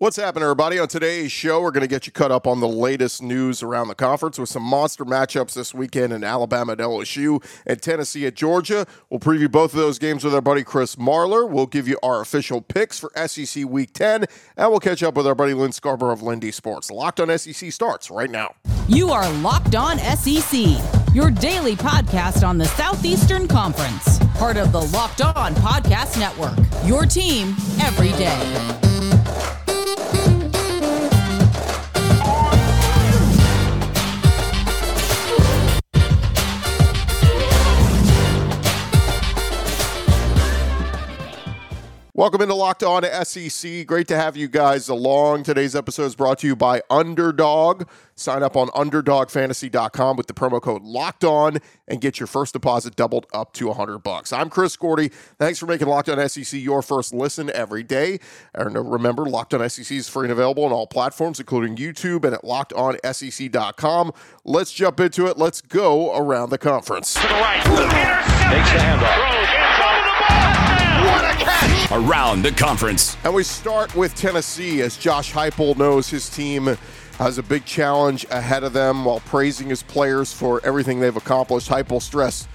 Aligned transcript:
What's 0.00 0.16
happening, 0.16 0.44
everybody? 0.44 0.78
On 0.78 0.88
today's 0.88 1.30
show, 1.30 1.60
we're 1.60 1.72
going 1.72 1.82
to 1.82 1.86
get 1.86 2.06
you 2.06 2.12
caught 2.12 2.30
up 2.30 2.46
on 2.46 2.60
the 2.60 2.66
latest 2.66 3.22
news 3.22 3.62
around 3.62 3.88
the 3.88 3.94
conference 3.94 4.38
with 4.38 4.48
some 4.48 4.62
monster 4.62 5.04
matchups 5.04 5.52
this 5.52 5.74
weekend 5.74 6.14
in 6.14 6.24
Alabama 6.24 6.72
at 6.72 6.78
LSU 6.78 7.44
and 7.66 7.82
Tennessee 7.82 8.24
at 8.24 8.34
Georgia. 8.34 8.86
We'll 9.10 9.20
preview 9.20 9.52
both 9.52 9.74
of 9.74 9.78
those 9.78 9.98
games 9.98 10.24
with 10.24 10.34
our 10.34 10.40
buddy 10.40 10.64
Chris 10.64 10.96
Marlar. 10.96 11.46
We'll 11.46 11.66
give 11.66 11.86
you 11.86 11.98
our 12.02 12.22
official 12.22 12.62
picks 12.62 12.98
for 12.98 13.12
SEC 13.26 13.68
Week 13.68 13.92
10, 13.92 14.24
and 14.56 14.70
we'll 14.70 14.80
catch 14.80 15.02
up 15.02 15.16
with 15.16 15.26
our 15.26 15.34
buddy 15.34 15.52
Lynn 15.52 15.72
Scarborough 15.72 16.14
of 16.14 16.22
Lindy 16.22 16.50
Sports. 16.50 16.90
Locked 16.90 17.20
on 17.20 17.36
SEC 17.36 17.70
starts 17.70 18.10
right 18.10 18.30
now. 18.30 18.54
You 18.88 19.10
are 19.10 19.30
Locked 19.40 19.74
On 19.74 19.98
SEC, 19.98 20.78
your 21.12 21.30
daily 21.30 21.76
podcast 21.76 22.42
on 22.42 22.56
the 22.56 22.64
Southeastern 22.64 23.46
Conference, 23.46 24.18
part 24.36 24.56
of 24.56 24.72
the 24.72 24.80
Locked 24.80 25.20
On 25.20 25.54
Podcast 25.56 26.18
Network, 26.18 26.56
your 26.88 27.04
team 27.04 27.54
every 27.82 28.12
day. 28.12 28.89
Welcome 42.20 42.42
into 42.42 42.54
Locked 42.54 42.82
On 42.82 43.02
SEC. 43.24 43.86
Great 43.86 44.06
to 44.08 44.14
have 44.14 44.36
you 44.36 44.46
guys 44.46 44.90
along. 44.90 45.42
Today's 45.44 45.74
episode 45.74 46.04
is 46.04 46.14
brought 46.14 46.40
to 46.40 46.46
you 46.46 46.54
by 46.54 46.82
Underdog. 46.90 47.88
Sign 48.14 48.42
up 48.42 48.58
on 48.58 48.68
underdogfantasy.com 48.68 50.18
with 50.18 50.26
the 50.26 50.34
promo 50.34 50.60
code 50.60 50.82
Locked 50.82 51.24
On 51.24 51.56
and 51.88 51.98
get 51.98 52.20
your 52.20 52.26
first 52.26 52.52
deposit 52.52 52.94
doubled 52.94 53.24
up 53.32 53.54
to 53.54 53.68
100 53.68 54.00
bucks. 54.00 54.34
I'm 54.34 54.50
Chris 54.50 54.76
Gordy. 54.76 55.08
Thanks 55.38 55.58
for 55.58 55.64
making 55.64 55.88
Locked 55.88 56.10
On 56.10 56.28
SEC 56.28 56.60
your 56.60 56.82
first 56.82 57.14
listen 57.14 57.50
every 57.54 57.82
day. 57.82 58.20
And 58.54 58.74
remember, 58.92 59.24
Locked 59.24 59.54
On 59.54 59.66
SEC 59.70 59.90
is 59.90 60.06
free 60.06 60.24
and 60.26 60.32
available 60.32 60.64
on 60.64 60.72
all 60.72 60.86
platforms, 60.86 61.40
including 61.40 61.76
YouTube 61.76 62.26
and 62.26 62.34
at 62.34 62.42
lockedonsec.com. 62.42 64.12
Let's 64.44 64.72
jump 64.72 65.00
into 65.00 65.24
it. 65.24 65.38
Let's 65.38 65.62
go 65.62 66.14
around 66.14 66.50
the 66.50 66.58
conference. 66.58 67.14
To 67.14 67.22
the 67.22 67.28
right. 67.28 67.62
Takes 67.64 68.72
the 68.72 68.78
handoff. 68.78 69.69
What 71.10 71.24
a 71.24 71.36
catch! 71.36 71.90
Around 71.90 72.42
the 72.42 72.52
conference. 72.52 73.16
And 73.24 73.34
we 73.34 73.42
start 73.42 73.96
with 73.96 74.14
Tennessee 74.14 74.80
as 74.80 74.96
Josh 74.96 75.32
Heupel 75.32 75.76
knows 75.76 76.08
his 76.08 76.30
team 76.30 76.76
has 77.18 77.36
a 77.36 77.42
big 77.42 77.64
challenge 77.64 78.24
ahead 78.30 78.62
of 78.62 78.72
them 78.72 79.04
while 79.04 79.18
praising 79.18 79.68
his 79.68 79.82
players 79.82 80.32
for 80.32 80.64
everything 80.64 81.00
they've 81.00 81.16
accomplished. 81.16 81.68
Heupel 81.68 82.00
stressed 82.00 82.48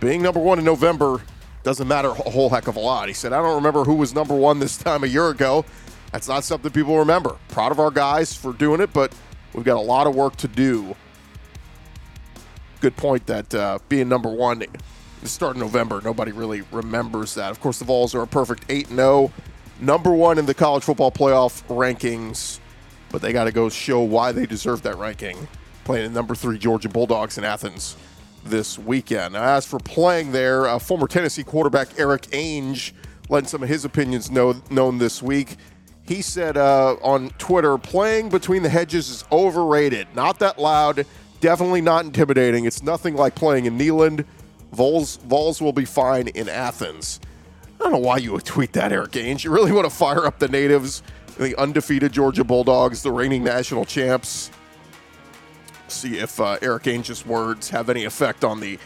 being 0.00 0.22
number 0.22 0.40
one 0.40 0.58
in 0.58 0.64
November 0.64 1.20
doesn't 1.64 1.86
matter 1.86 2.08
a 2.08 2.30
whole 2.30 2.48
heck 2.48 2.66
of 2.66 2.76
a 2.76 2.80
lot. 2.80 3.08
He 3.08 3.14
said, 3.14 3.34
I 3.34 3.42
don't 3.42 3.56
remember 3.56 3.84
who 3.84 3.96
was 3.96 4.14
number 4.14 4.34
one 4.34 4.58
this 4.58 4.78
time 4.78 5.04
a 5.04 5.06
year 5.06 5.28
ago. 5.28 5.66
That's 6.10 6.26
not 6.28 6.44
something 6.44 6.70
people 6.70 6.98
remember. 6.98 7.36
Proud 7.48 7.72
of 7.72 7.78
our 7.78 7.90
guys 7.90 8.32
for 8.34 8.54
doing 8.54 8.80
it, 8.80 8.90
but 8.94 9.12
we've 9.52 9.66
got 9.66 9.76
a 9.76 9.80
lot 9.80 10.06
of 10.06 10.14
work 10.14 10.36
to 10.36 10.48
do. 10.48 10.96
Good 12.80 12.96
point 12.96 13.26
that 13.26 13.54
uh, 13.54 13.80
being 13.90 14.08
number 14.08 14.30
one 14.30 14.64
the 15.20 15.28
start 15.28 15.56
of 15.56 15.62
November. 15.62 16.00
Nobody 16.02 16.32
really 16.32 16.62
remembers 16.72 17.34
that. 17.34 17.50
Of 17.50 17.60
course, 17.60 17.78
the 17.78 17.84
Vols 17.84 18.14
are 18.14 18.22
a 18.22 18.26
perfect 18.26 18.64
8 18.68 18.88
0, 18.88 19.32
number 19.80 20.10
one 20.10 20.38
in 20.38 20.46
the 20.46 20.54
college 20.54 20.84
football 20.84 21.10
playoff 21.10 21.62
rankings, 21.68 22.60
but 23.10 23.22
they 23.22 23.32
got 23.32 23.44
to 23.44 23.52
go 23.52 23.68
show 23.68 24.00
why 24.00 24.32
they 24.32 24.46
deserve 24.46 24.82
that 24.82 24.96
ranking. 24.98 25.48
Playing 25.84 26.12
the 26.12 26.14
number 26.14 26.34
three 26.34 26.58
Georgia 26.58 26.88
Bulldogs 26.88 27.38
in 27.38 27.44
Athens 27.44 27.96
this 28.44 28.78
weekend. 28.78 29.34
Now, 29.34 29.56
as 29.56 29.66
for 29.66 29.78
playing 29.78 30.32
there, 30.32 30.68
uh, 30.68 30.78
former 30.78 31.06
Tennessee 31.06 31.44
quarterback 31.44 31.98
Erik 31.98 32.22
Ainge 32.28 32.92
letting 33.28 33.48
some 33.48 33.62
of 33.62 33.68
his 33.68 33.84
opinions 33.84 34.30
know, 34.30 34.54
known 34.70 34.98
this 34.98 35.22
week. 35.22 35.56
He 36.02 36.22
said 36.22 36.56
uh, 36.56 36.96
on 37.02 37.30
Twitter, 37.38 37.76
playing 37.76 38.30
between 38.30 38.62
the 38.62 38.68
hedges 38.68 39.10
is 39.10 39.24
overrated. 39.30 40.08
Not 40.14 40.38
that 40.38 40.58
loud, 40.58 41.04
definitely 41.40 41.82
not 41.82 42.04
intimidating. 42.06 42.64
It's 42.64 42.82
nothing 42.82 43.14
like 43.14 43.34
playing 43.34 43.66
in 43.66 43.78
Neyland 43.78 44.24
Vols, 44.72 45.16
Vols 45.18 45.60
will 45.60 45.72
be 45.72 45.84
fine 45.84 46.28
in 46.28 46.48
Athens. 46.48 47.20
I 47.80 47.84
don't 47.84 47.92
know 47.92 47.98
why 47.98 48.18
you 48.18 48.32
would 48.32 48.44
tweet 48.44 48.72
that, 48.72 48.92
Erik 48.92 49.12
Ainge. 49.12 49.44
You 49.44 49.50
really 49.50 49.72
want 49.72 49.88
to 49.88 49.94
fire 49.94 50.26
up 50.26 50.38
the 50.38 50.48
natives, 50.48 51.02
the 51.38 51.58
undefeated 51.58 52.12
Georgia 52.12 52.44
Bulldogs, 52.44 53.02
the 53.02 53.12
reigning 53.12 53.44
national 53.44 53.84
champs. 53.84 54.50
See 55.86 56.18
if 56.18 56.40
uh, 56.40 56.58
Erik 56.60 56.84
Ainge's 56.84 57.24
words 57.24 57.70
have 57.70 57.88
any 57.88 58.04
effect 58.04 58.44
on 58.44 58.60
the 58.60 58.78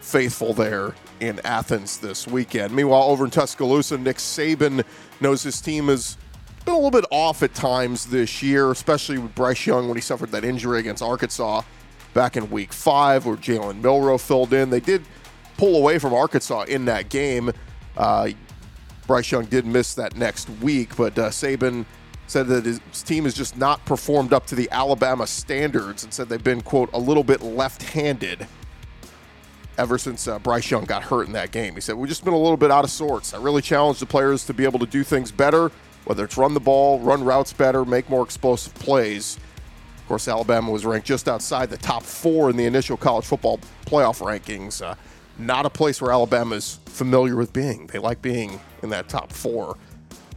faithful 0.00 0.52
there 0.52 0.94
in 1.20 1.40
Athens 1.44 1.98
this 1.98 2.26
weekend. 2.26 2.74
Meanwhile, 2.74 3.04
over 3.04 3.24
in 3.24 3.30
Tuscaloosa, 3.30 3.98
Nick 3.98 4.16
Saban 4.16 4.84
knows 5.20 5.42
his 5.42 5.60
team 5.60 5.88
has 5.88 6.16
been 6.64 6.74
a 6.74 6.76
little 6.76 6.90
bit 6.90 7.04
off 7.10 7.42
at 7.42 7.54
times 7.54 8.06
this 8.06 8.42
year, 8.42 8.70
especially 8.70 9.18
with 9.18 9.34
Bryce 9.34 9.66
Young 9.66 9.86
when 9.86 9.96
he 9.96 10.00
suffered 10.00 10.30
that 10.30 10.44
injury 10.44 10.80
against 10.80 11.02
Arkansas 11.02 11.62
back 12.14 12.36
in 12.36 12.48
week 12.50 12.72
five 12.72 13.26
where 13.26 13.36
Jalen 13.36 13.82
Milroe 13.82 14.18
filled 14.18 14.52
in. 14.52 14.70
They 14.70 14.80
did 14.80 15.04
pull 15.56 15.76
away 15.76 15.98
from 15.98 16.14
Arkansas 16.14 16.62
in 16.62 16.86
that 16.86 17.08
game. 17.10 17.52
Uh, 17.96 18.30
Bryce 19.06 19.30
Young 19.30 19.44
did 19.44 19.66
miss 19.66 19.94
that 19.94 20.16
next 20.16 20.48
week, 20.62 20.96
but 20.96 21.18
uh, 21.18 21.28
Saban 21.28 21.84
said 22.26 22.46
that 22.46 22.64
his 22.64 22.80
team 23.02 23.24
has 23.24 23.34
just 23.34 23.56
not 23.56 23.84
performed 23.84 24.32
up 24.32 24.46
to 24.46 24.54
the 24.54 24.68
Alabama 24.70 25.26
standards 25.26 26.04
and 26.04 26.12
said 26.12 26.28
they've 26.28 26.42
been, 26.42 26.62
quote, 26.62 26.90
a 26.94 26.98
little 26.98 27.24
bit 27.24 27.42
left 27.42 27.82
handed 27.82 28.46
ever 29.76 29.98
since 29.98 30.26
uh, 30.26 30.38
Bryce 30.38 30.70
Young 30.70 30.84
got 30.84 31.02
hurt 31.02 31.26
in 31.26 31.32
that 31.32 31.50
game. 31.50 31.74
He 31.74 31.80
said, 31.80 31.96
We've 31.96 32.08
just 32.08 32.24
been 32.24 32.32
a 32.32 32.38
little 32.38 32.56
bit 32.56 32.70
out 32.70 32.84
of 32.84 32.90
sorts. 32.90 33.34
I 33.34 33.38
really 33.38 33.60
challenge 33.60 33.98
the 33.98 34.06
players 34.06 34.44
to 34.46 34.54
be 34.54 34.64
able 34.64 34.78
to 34.78 34.86
do 34.86 35.02
things 35.02 35.30
better, 35.30 35.70
whether 36.04 36.24
it's 36.24 36.36
run 36.36 36.54
the 36.54 36.60
ball, 36.60 36.98
run 37.00 37.24
routes 37.24 37.52
better, 37.52 37.84
make 37.84 38.08
more 38.08 38.22
explosive 38.22 38.74
plays. 38.74 39.38
Of 40.04 40.08
course, 40.08 40.28
Alabama 40.28 40.70
was 40.70 40.84
ranked 40.84 41.06
just 41.06 41.28
outside 41.28 41.70
the 41.70 41.78
top 41.78 42.02
four 42.02 42.50
in 42.50 42.58
the 42.58 42.66
initial 42.66 42.98
college 42.98 43.24
football 43.24 43.58
playoff 43.86 44.20
rankings. 44.20 44.84
Uh, 44.84 44.96
not 45.38 45.64
a 45.64 45.70
place 45.70 46.02
where 46.02 46.12
Alabama 46.12 46.56
is 46.56 46.78
familiar 46.84 47.36
with 47.36 47.54
being. 47.54 47.86
They 47.86 47.98
like 47.98 48.20
being 48.20 48.60
in 48.82 48.90
that 48.90 49.08
top 49.08 49.32
four. 49.32 49.78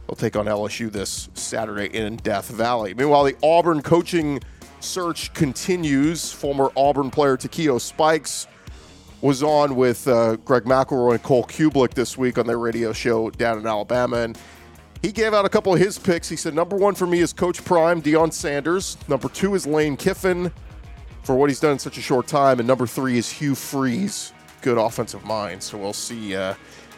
They'll 0.06 0.16
take 0.16 0.36
on 0.36 0.46
LSU 0.46 0.90
this 0.90 1.28
Saturday 1.34 1.94
in 1.94 2.16
Death 2.16 2.48
Valley. 2.48 2.94
Meanwhile, 2.94 3.24
the 3.24 3.36
Auburn 3.42 3.82
coaching 3.82 4.40
search 4.80 5.34
continues. 5.34 6.32
Former 6.32 6.72
Auburn 6.74 7.10
player 7.10 7.36
Takeo 7.36 7.76
Spikes 7.76 8.46
was 9.20 9.42
on 9.42 9.76
with 9.76 10.08
uh, 10.08 10.36
Greg 10.36 10.64
McElroy 10.64 11.12
and 11.12 11.22
Cole 11.22 11.44
Cubelic 11.44 11.92
this 11.92 12.16
week 12.16 12.38
on 12.38 12.46
their 12.46 12.58
radio 12.58 12.94
show 12.94 13.28
down 13.28 13.58
in 13.58 13.66
Alabama, 13.66 14.16
and 14.16 14.38
he 15.02 15.12
gave 15.12 15.34
out 15.34 15.44
a 15.44 15.48
couple 15.48 15.72
of 15.72 15.80
his 15.80 15.98
picks. 15.98 16.28
He 16.28 16.36
said, 16.36 16.54
number 16.54 16.76
one 16.76 16.94
for 16.94 17.06
me 17.06 17.20
is 17.20 17.32
Coach 17.32 17.64
Prime, 17.64 18.02
Deion 18.02 18.32
Sanders. 18.32 18.96
Number 19.08 19.28
two 19.28 19.54
is 19.54 19.66
Lane 19.66 19.96
Kiffin 19.96 20.52
for 21.22 21.36
what 21.36 21.50
he's 21.50 21.60
done 21.60 21.72
in 21.72 21.78
such 21.78 21.98
a 21.98 22.02
short 22.02 22.26
time. 22.26 22.58
And 22.58 22.66
number 22.66 22.86
three 22.86 23.18
is 23.18 23.30
Hugh 23.30 23.54
Freeze, 23.54 24.32
good 24.62 24.78
offensive 24.78 25.24
mind. 25.24 25.62
So 25.62 25.78
we'll 25.78 25.92
see 25.92 26.34
uh, 26.34 26.54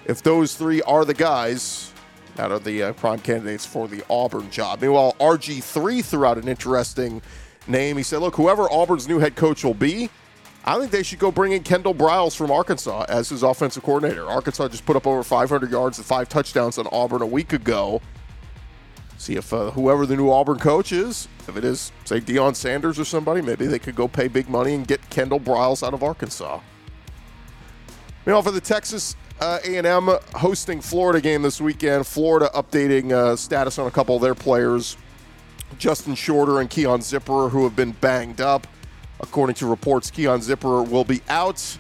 if 0.07 0.23
those 0.23 0.55
three 0.55 0.81
are 0.83 1.05
the 1.05 1.15
guys 1.15 1.93
out 2.39 2.53
of 2.53 2.65
the 2.65 2.83
uh, 2.83 2.93
prime 2.95 3.19
candidates 3.19 3.67
for 3.67 3.89
the 3.89 4.03
Auburn 4.09 4.51
job. 4.51 4.81
Meanwhile, 4.81 5.15
RG3 5.21 6.05
threw 6.05 6.25
out 6.25 6.39
an 6.39 6.49
interesting 6.49 7.21
name. 7.67 7.97
He 7.97 8.03
said, 8.03 8.19
look, 8.19 8.37
whoever 8.37 8.71
Auburn's 8.71 9.09
new 9.09 9.19
head 9.19 9.37
coach 9.37 9.65
will 9.65 9.75
be, 9.75 10.09
I 10.65 10.79
think 10.79 10.91
they 10.91 11.03
should 11.03 11.19
go 11.19 11.33
bring 11.33 11.53
in 11.53 11.63
Kendall 11.63 11.95
Briles 11.95 12.37
from 12.37 12.51
Arkansas 12.51 13.07
as 13.09 13.31
his 13.31 13.43
offensive 13.43 13.83
coordinator. 13.83 14.27
Arkansas 14.27 14.69
just 14.69 14.85
put 14.85 14.95
up 14.95 15.07
over 15.07 15.23
500 15.23 15.71
yards 15.71 15.99
and 15.99 16.07
five 16.07 16.29
touchdowns 16.29 16.77
on 16.77 16.87
Auburn 16.93 17.23
a 17.23 17.27
week 17.27 17.53
ago. 17.53 18.03
See 19.17 19.37
if 19.37 19.53
uh, 19.53 19.71
whoever 19.71 20.07
the 20.07 20.17
new 20.17 20.31
Auburn 20.31 20.59
coach 20.59 20.93
is, 20.93 21.29
if 21.49 21.57
it 21.57 21.65
is, 21.65 21.93
say, 22.05 22.21
Deion 22.21 22.55
Sanders 22.55 22.99
or 22.99 23.05
somebody, 23.05 23.41
maybe 23.43 23.67
they 23.67 23.79
could 23.79 23.95
go 23.95 24.07
pay 24.09 24.29
big 24.29 24.49
money 24.49 24.75
and 24.75 24.87
get 24.87 25.11
Kendall 25.11 25.41
Briles 25.41 25.87
out 25.87 25.95
of 25.95 26.03
Arkansas. 26.03 26.61
Meanwhile, 28.27 28.43
for 28.43 28.51
the 28.51 28.61
Texas 28.61 29.17
uh, 29.41 29.59
A&M 29.65 30.09
hosting 30.35 30.81
Florida 30.81 31.21
game 31.21 31.43
this 31.43 31.61
weekend, 31.61 32.07
Florida 32.07 32.51
updating 32.55 33.13
uh, 33.13 33.35
status 33.37 33.79
on 33.79 33.87
a 33.87 33.91
couple 33.91 34.17
of 34.17 34.23
their 34.23 34.35
players, 34.35 34.97
Justin 35.79 36.15
Shorter 36.15 36.61
and 36.61 36.69
Keon 36.69 37.01
Zipperer, 37.01 37.51
who 37.51 37.65
have 37.65 37.75
been 37.75 37.93
banged 37.93 38.41
up. 38.41 38.67
According 39.21 39.55
to 39.57 39.67
reports, 39.67 40.11
Keon 40.11 40.43
Zipper 40.43 40.83
will 40.83 41.05
be 41.05 41.21
out. 41.29 41.79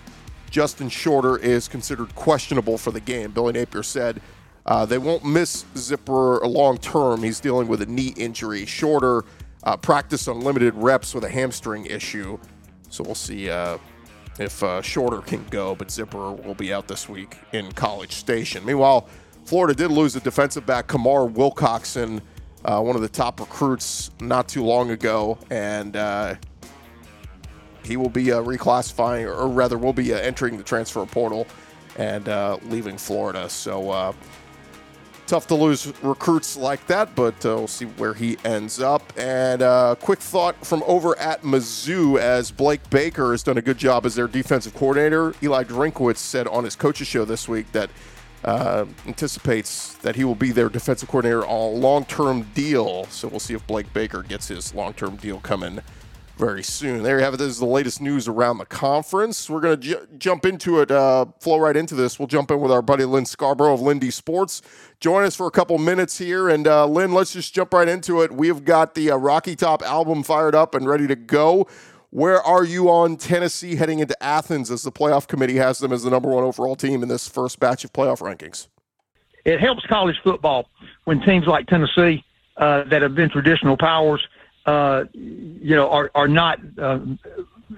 Justin 0.51 0.89
Shorter 0.89 1.39
is 1.39 1.69
considered 1.69 2.15
questionable 2.15 2.77
for 2.77 2.91
the 2.91 3.01
game. 3.01 3.31
Billy 3.31 3.53
Napier 3.53 3.83
said 3.83 4.21
uh, 4.67 4.85
they 4.85 4.99
won't 4.99 5.25
miss 5.25 5.65
Zipper 5.77 6.39
long 6.41 6.79
term. 6.79 7.23
He's 7.23 7.41
dealing 7.41 7.69
with 7.69 7.83
a 7.83 7.87
knee 7.87 8.13
injury. 8.17 8.67
Shorter 8.67 9.25
uh, 9.63 9.77
practiced 9.77 10.29
on 10.29 10.41
limited 10.41 10.75
reps 10.75 11.15
with 11.15 11.25
a 11.25 11.29
hamstring 11.29 11.87
issue. 11.87 12.39
So 12.89 13.05
we'll 13.05 13.15
see 13.15 13.49
uh, 13.49 13.79
if 14.39 14.63
uh, 14.63 14.83
Shorter 14.83 15.21
can 15.21 15.45
go, 15.51 15.75
but 15.75 15.91
Zipper 15.91 16.33
will 16.33 16.55
be 16.55 16.73
out 16.73 16.89
this 16.89 17.09
week 17.09 17.39
in 17.53 17.71
College 17.73 18.13
Station. 18.13 18.65
Meanwhile, 18.65 19.09
Florida 19.45 19.75
did 19.75 19.91
lose 19.91 20.17
a 20.17 20.21
defensive 20.21 20.67
back, 20.67 20.87
Kamar 20.87 21.29
Wilcoxon, 21.29 22.21
uh, 22.65 22.81
one 22.81 22.97
of 22.97 23.03
the 23.03 23.09
top 23.09 23.41
recruits 23.41 24.11
not 24.21 24.49
too 24.49 24.65
long 24.65 24.91
ago, 24.91 25.39
and 25.51 25.97
uh, 25.97 26.35
he 27.85 27.97
will 27.97 28.09
be 28.09 28.33
uh, 28.33 28.41
reclassifying, 28.43 29.27
or 29.27 29.49
rather, 29.49 29.79
will 29.79 29.93
be 29.93 30.13
uh, 30.13 30.19
entering 30.19 30.57
the 30.57 30.63
transfer 30.63 31.05
portal 31.07 31.47
and 31.97 32.29
uh, 32.29 32.59
leaving 32.63 32.97
Florida. 32.97 33.49
So 33.49 34.15
tough 35.31 35.47
to 35.47 35.55
lose 35.55 35.93
recruits 36.03 36.57
like 36.57 36.85
that, 36.89 37.15
but 37.15 37.35
uh, 37.47 37.55
we'll 37.55 37.69
see 37.69 37.85
where 37.85 38.15
he 38.15 38.37
ends 38.45 38.81
up. 38.81 39.13
And 39.17 39.63
uh, 39.63 39.95
quick 40.01 40.19
thought 40.19 40.67
from 40.67 40.83
over 40.89 41.17
at 41.21 41.43
Mizzou 41.43 42.19
as 42.19 42.51
Blake 42.51 42.91
Baker 42.91 43.31
has 43.31 43.45
done 43.45 43.57
a 43.57 43.63
good 43.63 43.79
job 43.79 44.05
as 44.05 44.17
their 44.17 44.27
defensive 44.27 44.75
coordinator. 44.75 45.33
Eli 45.41 45.63
Drinkwitz 45.63 46.17
said 46.17 46.49
on 46.49 46.65
his 46.65 46.75
coaches 46.75 47.07
show 47.07 47.25
this 47.25 47.49
week 47.49 47.71
that 47.71 47.91
uh, 48.45 48.87
anticipates 49.07 49.95
that 49.99 50.17
he 50.17 50.25
will 50.25 50.35
be 50.35 50.51
their 50.51 50.69
defensive 50.69 51.09
coordinator 51.09 51.47
on 51.47 51.75
a 51.75 51.77
long-term 51.77 52.49
deal. 52.53 53.05
So 53.05 53.29
we'll 53.29 53.39
see 53.39 53.55
if 53.55 53.65
Blake 53.69 53.93
Baker 53.93 54.25
gets 54.25 54.49
his 54.49 54.75
long-term 54.75 55.15
deal 55.17 55.39
coming 55.39 55.79
very 56.41 56.63
soon. 56.63 57.03
There 57.03 57.19
you 57.19 57.25
have 57.25 57.35
it. 57.35 57.37
This 57.37 57.49
is 57.49 57.59
the 57.59 57.67
latest 57.67 58.01
news 58.01 58.27
around 58.27 58.57
the 58.57 58.65
conference. 58.65 59.51
We're 59.51 59.61
going 59.61 59.79
to 59.79 59.89
j- 59.89 60.07
jump 60.17 60.47
into 60.47 60.81
it, 60.81 60.91
uh, 60.91 61.27
flow 61.39 61.61
right 61.61 61.77
into 61.77 61.95
this. 61.95 62.19
We'll 62.19 62.29
jump 62.29 62.51
in 62.51 62.61
with 62.61 62.73
our 62.73 62.81
buddy 62.81 63.05
Lynn 63.05 63.27
Scarborough 63.27 63.75
of 63.75 63.83
Lindy 63.83 64.11
Sports. 64.11 64.63
Join 65.01 65.25
us 65.25 65.37
for 65.37 65.47
a 65.47 65.51
couple 65.51 65.77
minutes 65.77 66.17
here. 66.17 66.49
And 66.49 66.67
uh, 66.67 66.87
Lynn, 66.87 67.13
let's 67.13 67.35
just 67.35 67.55
jump 67.55 67.75
right 67.75 67.87
into 67.87 68.23
it. 68.23 68.33
We've 68.33 68.65
got 68.65 68.95
the 68.95 69.11
uh, 69.11 69.17
Rocky 69.19 69.55
Top 69.55 69.83
album 69.83 70.23
fired 70.23 70.55
up 70.55 70.75
and 70.75 70.89
ready 70.89 71.07
to 71.07 71.15
go. 71.15 71.69
Where 72.09 72.43
are 72.43 72.65
you 72.65 72.89
on 72.89 73.19
Tennessee 73.19 73.77
heading 73.77 73.99
into 73.99 74.21
Athens 74.23 74.71
as 74.71 74.83
the 74.83 74.91
playoff 74.91 75.29
committee 75.29 75.57
has 75.57 75.79
them 75.79 75.93
as 75.93 76.05
the 76.05 76.11
number 76.11 76.31
one 76.31 76.43
overall 76.43 76.75
team 76.75 77.03
in 77.03 77.11
this 77.11 77.29
first 77.29 77.61
batch 77.61 77.85
of 77.85 77.93
playoff 77.93 78.21
rankings? 78.21 78.67
It 79.45 79.61
helps 79.61 79.85
college 79.87 80.17
football 80.25 80.71
when 81.05 81.21
teams 81.21 81.47
like 81.47 81.67
Tennessee 81.67 82.25
uh, 82.57 82.85
that 82.85 83.03
have 83.03 83.15
been 83.15 83.29
traditional 83.29 83.77
powers– 83.77 84.27
uh, 84.67 85.05
you 85.13 85.75
know, 85.77 85.91
are 85.91 86.11
are 86.15 86.29
not, 86.29 86.61
uh, 86.79 87.01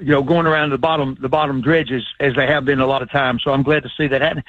you 0.01 0.13
know, 0.13 0.23
going 0.23 0.47
around 0.47 0.71
the 0.71 0.79
bottom 0.79 1.17
the 1.21 1.29
bottom 1.29 1.61
dredges 1.61 2.05
as 2.21 2.35
they 2.35 2.47
have 2.47 2.65
been 2.65 2.81
a 2.81 2.87
lot 2.87 3.03
of 3.03 3.11
times. 3.11 3.43
So 3.45 3.53
I'm 3.53 3.63
glad 3.63 3.83
to 3.85 3.91
see 3.97 4.07
that 4.09 4.21
happen. 4.21 4.45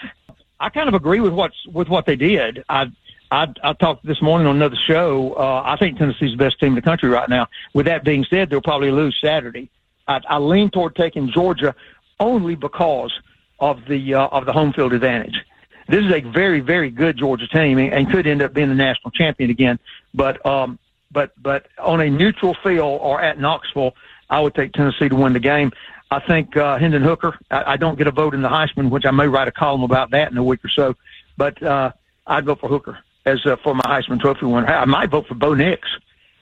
I 0.60 0.70
kind 0.70 0.88
of 0.88 0.94
agree 0.96 1.20
with 1.20 1.34
what's 1.34 1.66
with 1.68 1.90
what 1.90 2.06
they 2.06 2.16
did. 2.16 2.64
I 2.70 2.92
I, 3.32 3.48
I 3.64 3.74
talked 3.74 4.06
this 4.06 4.22
morning 4.22 4.48
on 4.48 4.56
another 4.56 4.78
show. 4.88 5.34
Uh, 5.34 5.64
I 5.66 5.76
think 5.78 5.98
Tennessee's 5.98 6.32
the 6.32 6.38
best 6.38 6.60
team 6.60 6.70
in 6.70 6.76
the 6.76 6.82
country 6.82 7.10
right 7.10 7.28
now. 7.28 7.48
With 7.74 7.88
that 7.88 8.04
being 8.04 8.26
said, 8.30 8.50
they'll 8.50 8.62
probably 8.62 8.92
lose 8.92 9.18
Saturday. 9.20 9.70
I, 10.08 10.22
I 10.28 10.38
lean 10.38 10.70
toward 10.70 10.96
taking 10.96 11.32
Georgia 11.32 11.74
only 12.20 12.56
because 12.56 13.12
of 13.60 13.86
the 13.88 14.14
uh, 14.14 14.28
of 14.28 14.46
the 14.46 14.54
home 14.54 14.74
field 14.74 14.94
advantage. 14.94 15.36
This 15.88 16.06
is 16.06 16.12
a 16.12 16.22
very 16.22 16.60
very 16.60 16.90
good 16.90 17.18
Georgia 17.18 17.48
team 17.48 17.78
and, 17.78 17.94
and 17.94 18.12
could 18.12 18.28
end 18.28 18.42
up 18.42 18.54
being 18.54 18.70
the 18.70 18.76
national 18.76 19.12
champion 19.12 19.50
again. 19.50 19.80
But 20.14 20.46
um, 20.46 20.80
but 21.14 21.32
but 21.42 21.68
on 21.78 22.02
a 22.02 22.10
neutral 22.10 22.56
field 22.64 23.00
or 23.02 23.22
at 23.22 23.40
Knoxville, 23.40 23.96
I 24.30 24.42
would 24.42 24.56
take 24.56 24.74
Tennessee 24.74 25.10
to 25.10 25.16
win 25.16 25.34
the 25.34 25.40
game. 25.40 25.72
I 26.12 26.20
think 26.20 26.58
uh, 26.58 26.78
Hendon 26.78 27.04
Hooker. 27.04 27.38
I, 27.52 27.74
I 27.74 27.78
don't 27.78 27.98
get 27.98 28.08
a 28.08 28.12
vote 28.12 28.34
in 28.34 28.42
the 28.42 28.50
Heisman, 28.50 28.90
which 28.90 29.06
I 29.06 29.12
may 29.12 29.28
write 29.28 29.48
a 29.48 29.52
column 29.52 29.84
about 29.84 30.12
that 30.12 30.32
in 30.32 30.38
a 30.38 30.44
week 30.44 30.66
or 30.66 30.70
so. 30.70 30.96
But 31.38 31.62
uh, 31.64 31.92
I'd 32.28 32.46
vote 32.46 32.60
for 32.60 32.70
Hooker 32.70 33.00
as 33.26 33.46
uh, 33.46 33.56
for 33.64 33.76
my 33.76 33.84
Heisman 33.84 34.20
Trophy 34.20 34.46
winner. 34.46 34.68
I 34.68 34.86
might 34.86 35.10
vote 35.10 35.28
for 35.28 35.36
Bo 35.36 35.54
Nix 35.54 35.88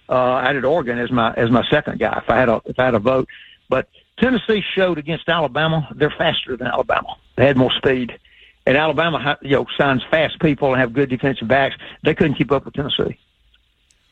uh, 0.09 0.13
out 0.13 0.55
at 0.55 0.65
Oregon 0.65 0.97
as 0.97 1.11
my 1.11 1.33
as 1.33 1.51
my 1.51 1.65
second 1.69 1.99
guy 1.99 2.17
if 2.17 2.29
I 2.29 2.37
had 2.37 2.49
a 2.49 2.61
if 2.65 2.79
I 2.79 2.85
had 2.85 2.95
a 2.95 2.99
vote. 2.99 3.27
But 3.69 3.89
Tennessee 4.19 4.63
showed 4.75 4.97
against 4.97 5.27
Alabama 5.29 5.87
they're 5.95 6.13
faster 6.17 6.57
than 6.57 6.67
Alabama. 6.67 7.15
They 7.37 7.45
had 7.45 7.57
more 7.57 7.71
speed, 7.71 8.17
and 8.65 8.77
Alabama 8.77 9.37
you 9.41 9.51
know 9.51 9.65
signs 9.77 10.03
fast 10.09 10.39
people 10.39 10.73
and 10.73 10.81
have 10.81 10.93
good 10.93 11.09
defensive 11.09 11.47
backs. 11.47 11.75
They 12.03 12.13
couldn't 12.13 12.35
keep 12.35 12.51
up 12.51 12.65
with 12.65 12.73
Tennessee 12.73 13.17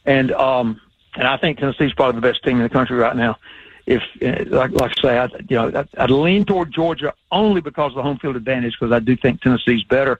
and 0.09 0.31
um, 0.31 0.81
and 1.15 1.27
I 1.27 1.37
think 1.37 1.59
Tennessee's 1.59 1.93
probably 1.93 2.19
the 2.19 2.27
best 2.27 2.43
team 2.43 2.57
in 2.57 2.63
the 2.63 2.69
country 2.69 2.97
right 2.97 3.15
now. 3.15 3.37
If 3.85 4.01
uh, 4.21 4.43
like, 4.55 4.71
like 4.71 4.91
I 4.97 5.01
say, 5.01 5.17
I, 5.19 5.25
you 5.47 5.55
know, 5.55 5.71
I, 5.97 6.03
I'd 6.03 6.09
lean 6.09 6.45
toward 6.45 6.71
Georgia 6.71 7.13
only 7.31 7.61
because 7.61 7.91
of 7.91 7.97
the 7.97 8.03
home 8.03 8.17
field 8.17 8.35
advantage, 8.35 8.75
because 8.79 8.91
I 8.91 8.99
do 8.99 9.15
think 9.15 9.41
Tennessee's 9.41 9.83
better. 9.83 10.19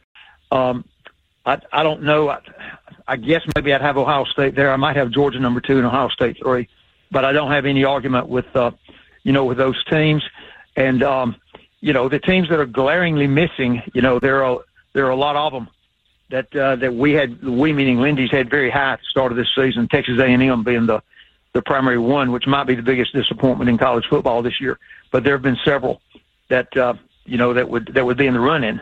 Um, 0.52 0.86
I, 1.46 1.60
I 1.72 1.84
don't 1.84 2.04
know. 2.04 2.30
I, 2.30 2.40
I 3.08 3.16
guess 3.16 3.42
maybe 3.56 3.74
I'd 3.74 3.82
have 3.82 3.98
Ohio 3.98 4.26
State 4.26 4.56
there. 4.56 4.72
I 4.72 4.76
might 4.76 4.96
have 4.96 5.10
Georgia 5.10 5.40
number 5.40 5.60
two 5.60 5.78
and 5.78 5.86
Ohio 5.86 6.10
State 6.10 6.38
three, 6.38 6.70
but 7.12 7.26
I 7.26 7.32
don't 7.32 7.52
have 7.52 7.66
any 7.66 7.84
argument 7.84 8.28
with, 8.28 8.56
uh, 8.56 8.72
you 9.24 9.32
know, 9.32 9.46
with 9.46 9.58
those 9.58 9.84
teams. 9.86 10.24
And 10.76 11.02
um, 11.02 11.36
you 11.82 11.94
know, 11.94 12.10
the 12.10 12.20
teams 12.20 12.50
that 12.50 12.60
are 12.60 12.68
glaringly 12.68 13.28
missing, 13.28 13.82
you 13.94 14.02
know, 14.02 14.20
there 14.20 14.44
are 14.44 14.60
there 14.94 15.06
are 15.08 15.12
a 15.12 15.16
lot 15.16 15.36
of 15.36 15.52
them 15.52 15.68
that 16.30 16.56
uh, 16.56 16.76
that 16.78 16.94
we 16.94 17.14
had 17.14 17.44
we 17.44 17.74
meaning 17.74 18.00
Lindy's 18.00 18.32
had 18.32 18.50
very 18.50 18.70
high 18.70 18.94
at 18.94 19.00
the 19.00 19.06
start 19.06 19.32
of 19.32 19.38
this 19.38 19.50
season. 19.56 19.88
Texas 19.88 20.20
A&M 20.20 20.64
being 20.64 20.86
the 20.86 21.02
the 21.54 21.62
primary 21.62 21.98
one, 21.98 22.32
which 22.32 22.46
might 22.46 22.66
be 22.66 22.76
the 22.76 22.84
biggest 22.84 23.14
disappointment 23.14 23.70
in 23.70 23.78
college 23.78 24.06
football 24.08 24.42
this 24.42 24.62
year. 24.62 24.78
But 25.12 25.24
there 25.24 25.34
have 25.34 25.42
been 25.42 25.58
several 25.66 26.02
that 26.50 26.76
uh, 26.78 26.94
you 27.26 27.38
know 27.38 27.54
that 27.54 27.70
would 27.70 27.88
that 27.94 28.06
would 28.06 28.18
be 28.18 28.28
in 28.28 28.34
the 28.34 28.40
running 28.40 28.80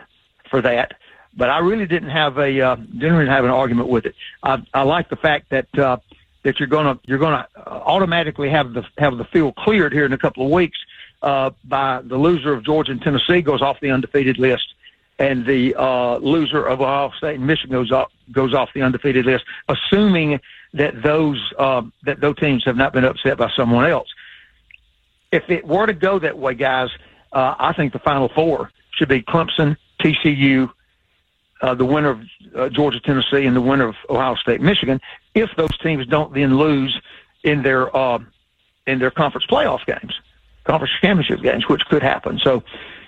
for 0.50 0.60
that. 0.62 0.92
But 1.36 1.50
I 1.50 1.58
really 1.58 1.86
didn't 1.86 2.10
have 2.10 2.38
a 2.38 2.60
uh, 2.60 2.76
didn't 2.76 3.14
really 3.14 3.30
have 3.30 3.44
an 3.44 3.50
argument 3.50 3.88
with 3.88 4.06
it. 4.06 4.14
I, 4.42 4.62
I 4.74 4.82
like 4.82 5.08
the 5.08 5.16
fact 5.16 5.50
that 5.50 5.78
uh, 5.78 5.98
that 6.42 6.58
you're 6.58 6.68
gonna 6.68 6.98
you're 7.06 7.18
gonna 7.18 7.48
automatically 7.66 8.50
have 8.50 8.74
the 8.74 8.84
have 8.98 9.16
the 9.16 9.24
field 9.24 9.56
cleared 9.56 9.92
here 9.92 10.04
in 10.04 10.12
a 10.12 10.18
couple 10.18 10.44
of 10.44 10.52
weeks 10.52 10.78
uh, 11.22 11.50
by 11.64 12.00
the 12.02 12.16
loser 12.16 12.52
of 12.52 12.64
Georgia 12.64 12.92
and 12.92 13.00
Tennessee 13.00 13.40
goes 13.40 13.62
off 13.62 13.80
the 13.80 13.90
undefeated 13.90 14.38
list 14.38 14.74
and 15.18 15.44
the 15.46 15.74
uh, 15.74 16.16
loser 16.18 16.64
of 16.64 16.80
Ohio 16.80 17.10
State 17.16 17.36
and 17.36 17.46
Michigan 17.46 17.72
goes 17.72 17.90
off 17.90 18.10
goes 18.30 18.54
off 18.54 18.70
the 18.74 18.82
undefeated 18.82 19.26
list, 19.26 19.44
assuming 19.68 20.40
that 20.74 21.02
those 21.02 21.52
uh, 21.58 21.82
that 22.04 22.20
those 22.20 22.36
teams 22.36 22.64
have 22.64 22.76
not 22.76 22.92
been 22.92 23.04
upset 23.04 23.38
by 23.38 23.50
someone 23.56 23.86
else. 23.86 24.08
If 25.32 25.48
it 25.48 25.66
were 25.66 25.86
to 25.86 25.92
go 25.92 26.18
that 26.18 26.38
way, 26.38 26.54
guys, 26.54 26.88
uh, 27.32 27.54
I 27.58 27.72
think 27.72 27.92
the 27.92 27.98
Final 27.98 28.28
Four 28.34 28.70
should 28.92 29.08
be 29.08 29.22
Clemson, 29.22 29.76
TCU, 30.00 30.70
uh, 31.60 31.74
the 31.74 31.84
winner 31.84 32.10
of 32.10 32.20
uh, 32.54 32.68
Georgia, 32.68 33.00
Tennessee, 33.00 33.44
and 33.44 33.56
the 33.56 33.60
winner 33.60 33.88
of 33.88 33.96
Ohio 34.08 34.36
State, 34.36 34.60
Michigan. 34.60 35.00
If 35.34 35.50
those 35.56 35.76
teams 35.78 36.06
don't 36.06 36.32
then 36.32 36.56
lose 36.56 36.98
in 37.42 37.62
their 37.62 37.94
uh, 37.96 38.20
in 38.86 39.00
their 39.00 39.10
conference 39.10 39.46
playoff 39.46 39.84
games, 39.84 40.14
conference 40.64 40.92
championship 41.00 41.42
games, 41.42 41.68
which 41.68 41.82
could 41.86 42.02
happen. 42.02 42.38
So, 42.42 42.62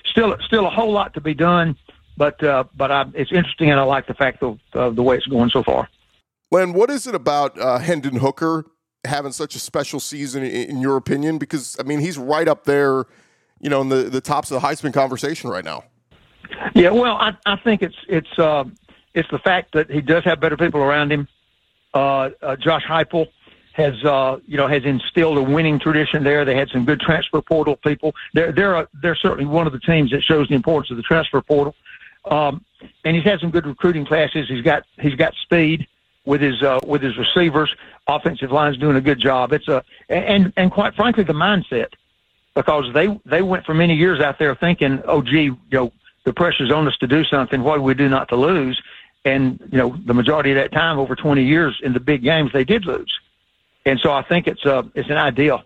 still 0.07 0.37
still 0.45 0.67
a 0.67 0.71
whole 0.71 0.93
lot 0.93 1.15
to 1.15 1.21
be 1.21 1.35
done 1.35 1.77
but 2.17 2.43
uh, 2.43 2.65
but 2.77 2.91
I, 2.91 3.05
it's 3.15 3.33
interesting, 3.33 3.71
and 3.71 3.81
I 3.81 3.85
like 3.85 4.07
the 4.07 4.15
fact 4.15 4.43
of 4.43 4.59
uh, 4.75 4.91
the 4.91 5.03
way 5.03 5.17
it's 5.17 5.27
going 5.27 5.51
so 5.51 5.63
far. 5.63 5.89
Len, 6.51 6.73
what 6.73 6.91
is 6.91 7.07
it 7.07 7.15
about 7.15 7.59
uh, 7.59 7.79
Hendon 7.79 8.17
Hooker 8.17 8.67
having 9.05 9.33
such 9.33 9.55
a 9.55 9.59
special 9.59 10.01
season, 10.01 10.43
in, 10.43 10.71
in, 10.71 10.81
your 10.81 10.97
opinion? 10.97 11.39
Because 11.39 11.77
I 11.79 11.85
mean, 11.85 12.01
he's 12.01 12.19
right 12.19 12.49
up 12.49 12.65
there, 12.65 13.05
you 13.61 13.71
know, 13.71 13.81
in 13.81 13.89
the, 13.89 14.05
the 14.05 14.21
tops 14.21 14.51
of 14.51 14.61
the 14.61 14.67
Heisman 14.67 14.93
conversation 14.93 15.49
right 15.49 15.65
now. 15.65 15.85
Yeah, 16.75 16.91
well, 16.91 17.17
I, 17.17 17.37
I 17.47 17.57
think 17.57 17.83
it's 17.83 17.97
it's 18.09 18.39
uh, 18.39 18.65
it's 19.15 19.31
the 19.31 19.39
fact 19.39 19.73
that 19.75 19.91
he 19.91 20.01
does 20.01 20.25
have 20.25 20.41
better 20.41 20.57
people 20.57 20.81
around 20.81 21.13
him. 21.13 21.29
Uh, 21.95 22.31
uh, 22.43 22.57
Josh 22.57 22.85
Heupel 22.85 23.29
has 23.73 23.95
uh, 24.05 24.39
you 24.47 24.57
know 24.57 24.67
has 24.67 24.85
instilled 24.85 25.39
a 25.39 25.43
winning 25.43 25.79
tradition 25.79 26.25
there. 26.25 26.45
They 26.45 26.57
had 26.57 26.69
some 26.71 26.85
good 26.85 27.01
transfer 27.01 27.41
portal 27.41 27.77
people. 27.77 28.15
They're 28.35 28.53
they're 28.53 28.89
they're 29.03 29.17
certainly 29.17 29.47
one 29.47 29.67
of 29.67 29.73
the 29.73 29.81
teams 29.81 30.11
that 30.11 30.23
shows 30.23 30.49
the 30.49 30.55
importance 30.55 30.91
of 30.91 30.97
the 30.97 31.03
transfer 31.03 31.41
portal. 31.41 31.75
Um, 32.25 32.65
and 33.05 33.17
he's 33.17 33.25
had 33.25 33.41
some 33.41 33.51
good 33.51 33.67
recruiting 33.67 34.05
classes. 34.05 34.49
He's 34.49 34.63
got 34.63 34.85
he's 34.99 35.15
got 35.15 35.35
speed 35.43 35.87
with 36.25 36.41
his 36.41 36.63
uh, 36.63 36.81
with 36.87 37.03
his 37.03 37.17
receivers. 37.17 37.75
Offensive 38.07 38.53
line's 38.53 38.77
doing 38.77 38.97
a 38.97 39.01
good 39.01 39.19
job. 39.19 39.53
It's 39.53 39.69
a 39.69 39.83
and 40.09 40.53
and 40.57 40.71
quite 40.71 40.95
frankly 40.95 41.25
the 41.25 41.33
mindset 41.33 41.89
because 42.55 42.93
they 42.93 43.09
they 43.25 43.43
went 43.43 43.65
for 43.65 43.75
many 43.75 43.95
years 43.95 44.21
out 44.21 44.39
there 44.39 44.55
thinking, 44.55 45.03
oh 45.07 45.23
gee, 45.23 45.45
you 45.45 45.59
know 45.71 45.93
the 46.25 46.33
pressure's 46.33 46.71
on 46.71 46.87
us 46.87 46.97
to 46.99 47.07
do 47.07 47.25
something. 47.25 47.63
What 47.63 47.77
do 47.77 47.83
we 47.83 47.95
do 47.95 48.09
not 48.09 48.29
to 48.29 48.37
lose? 48.37 48.81
And 49.25 49.61
you 49.71 49.79
know 49.79 49.97
the 50.05 50.15
majority 50.15 50.51
of 50.51 50.57
that 50.57 50.73
time, 50.73 50.99
over 50.99 51.15
20 51.15 51.43
years 51.45 51.79
in 51.83 51.93
the 51.93 52.01
big 52.01 52.23
games, 52.23 52.53
they 52.53 52.65
did 52.65 52.85
lose. 52.85 53.13
And 53.87 53.99
so 54.01 54.13
I 54.13 54.23
think 54.23 54.47
it's 54.47 54.65
uh 54.67 54.83
it's 54.95 55.11
an 55.11 55.19
idea 55.19 55.63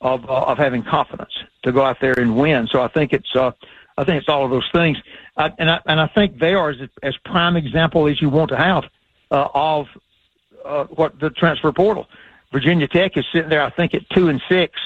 of 0.00 0.28
uh, 0.28 0.42
of 0.42 0.58
having 0.58 0.82
confidence 0.82 1.32
to 1.62 1.72
go 1.72 1.84
out 1.84 1.98
there 2.00 2.14
and 2.18 2.36
win. 2.36 2.66
So 2.70 2.82
I 2.82 2.88
think 2.88 3.12
it's 3.12 3.34
uh 3.34 3.52
I 3.96 4.04
think 4.04 4.20
it's 4.20 4.28
all 4.28 4.44
of 4.44 4.50
those 4.50 4.68
things, 4.72 4.96
uh, 5.38 5.50
and 5.58 5.70
I 5.70 5.80
and 5.86 6.00
I 6.00 6.08
think 6.08 6.38
they 6.38 6.54
are 6.54 6.70
as 6.70 6.76
as 7.02 7.16
prime 7.24 7.56
example 7.56 8.08
as 8.08 8.20
you 8.20 8.28
want 8.28 8.50
to 8.50 8.56
have 8.56 8.84
uh, 9.30 9.48
of 9.54 9.86
uh, 10.64 10.84
what 10.84 11.18
the 11.18 11.30
transfer 11.30 11.72
portal. 11.72 12.06
Virginia 12.52 12.88
Tech 12.88 13.16
is 13.16 13.24
sitting 13.32 13.48
there, 13.48 13.62
I 13.62 13.70
think, 13.70 13.94
at 13.94 14.08
two 14.10 14.28
and 14.28 14.42
six, 14.48 14.78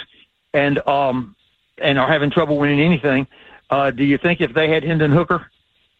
and 0.52 0.86
um 0.86 1.34
and 1.78 1.98
are 1.98 2.08
having 2.08 2.30
trouble 2.30 2.58
winning 2.58 2.80
anything. 2.80 3.26
Uh, 3.70 3.90
do 3.90 4.04
you 4.04 4.18
think 4.18 4.40
if 4.40 4.52
they 4.52 4.68
had 4.68 4.84
Hendon 4.84 5.10
Hooker 5.10 5.46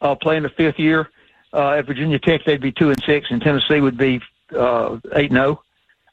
uh, 0.02 0.14
playing 0.14 0.42
the 0.42 0.50
fifth 0.50 0.78
year 0.78 1.09
uh, 1.54 1.71
at 1.71 1.87
Virginia 1.87 2.18
Tech, 2.18 2.44
they'd 2.44 2.61
be 2.61 2.73
two 2.73 2.90
and 2.90 3.02
six, 3.04 3.30
and 3.30 3.40
Tennessee 3.40 3.80
would 3.80 3.97
be 3.97 4.21
uh, 4.54 4.99
eight 5.14 5.30
and 5.30 5.38
zero? 5.38 5.61
Oh? 5.61 5.62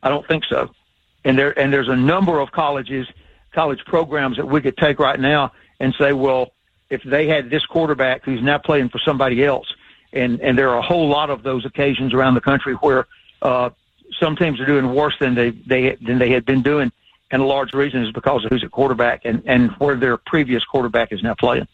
I 0.02 0.08
don't 0.08 0.26
think 0.28 0.46
so. 0.46 0.72
And 1.26 1.38
there 1.38 1.58
and 1.60 1.74
there's 1.74 1.90
a 1.90 1.96
number 1.96 2.40
of 2.40 2.52
colleges, 2.52 3.06
college 3.52 3.84
programs 3.86 4.38
that 4.38 4.48
we 4.48 4.62
could 4.62 4.78
take 4.78 5.00
right 5.00 5.20
now 5.20 5.52
and 5.82 5.94
say, 6.00 6.14
well, 6.14 6.54
if 6.90 7.04
they 7.04 7.28
had 7.28 7.50
this 7.50 7.66
quarterback 7.66 8.24
who's 8.24 8.42
now 8.42 8.58
playing 8.58 8.90
for 8.90 9.00
somebody 9.00 9.44
else. 9.46 9.68
And, 10.12 10.42
and 10.42 10.58
there 10.58 10.70
are 10.70 10.78
a 10.78 10.82
whole 10.82 11.08
lot 11.08 11.30
of 11.30 11.44
those 11.44 11.66
occasions 11.66 12.14
around 12.14 12.34
the 12.34 12.42
country 12.42 12.74
where, 12.76 13.08
uh, 13.42 13.70
some 14.20 14.36
teams 14.36 14.60
are 14.60 14.66
doing 14.66 14.94
worse 14.94 15.14
than 15.20 15.36
they, 15.36 15.52
they, 15.52 15.96
than 16.02 16.18
they 16.18 16.32
had 16.32 16.46
been 16.46 16.64
doing. 16.64 16.92
And 17.32 17.42
a 17.44 17.46
large 17.46 17.74
reason 17.74 18.04
is 18.04 18.12
because 18.12 18.44
of 18.44 18.52
who's 18.52 18.64
at 18.64 18.72
quarterback 18.72 19.22
and, 19.24 19.44
and 19.46 19.70
where 19.74 19.96
their 19.96 20.18
previous 20.18 20.64
quarterback 20.66 21.12
is 21.12 21.22
now 21.22 21.36
playing. 21.36 21.68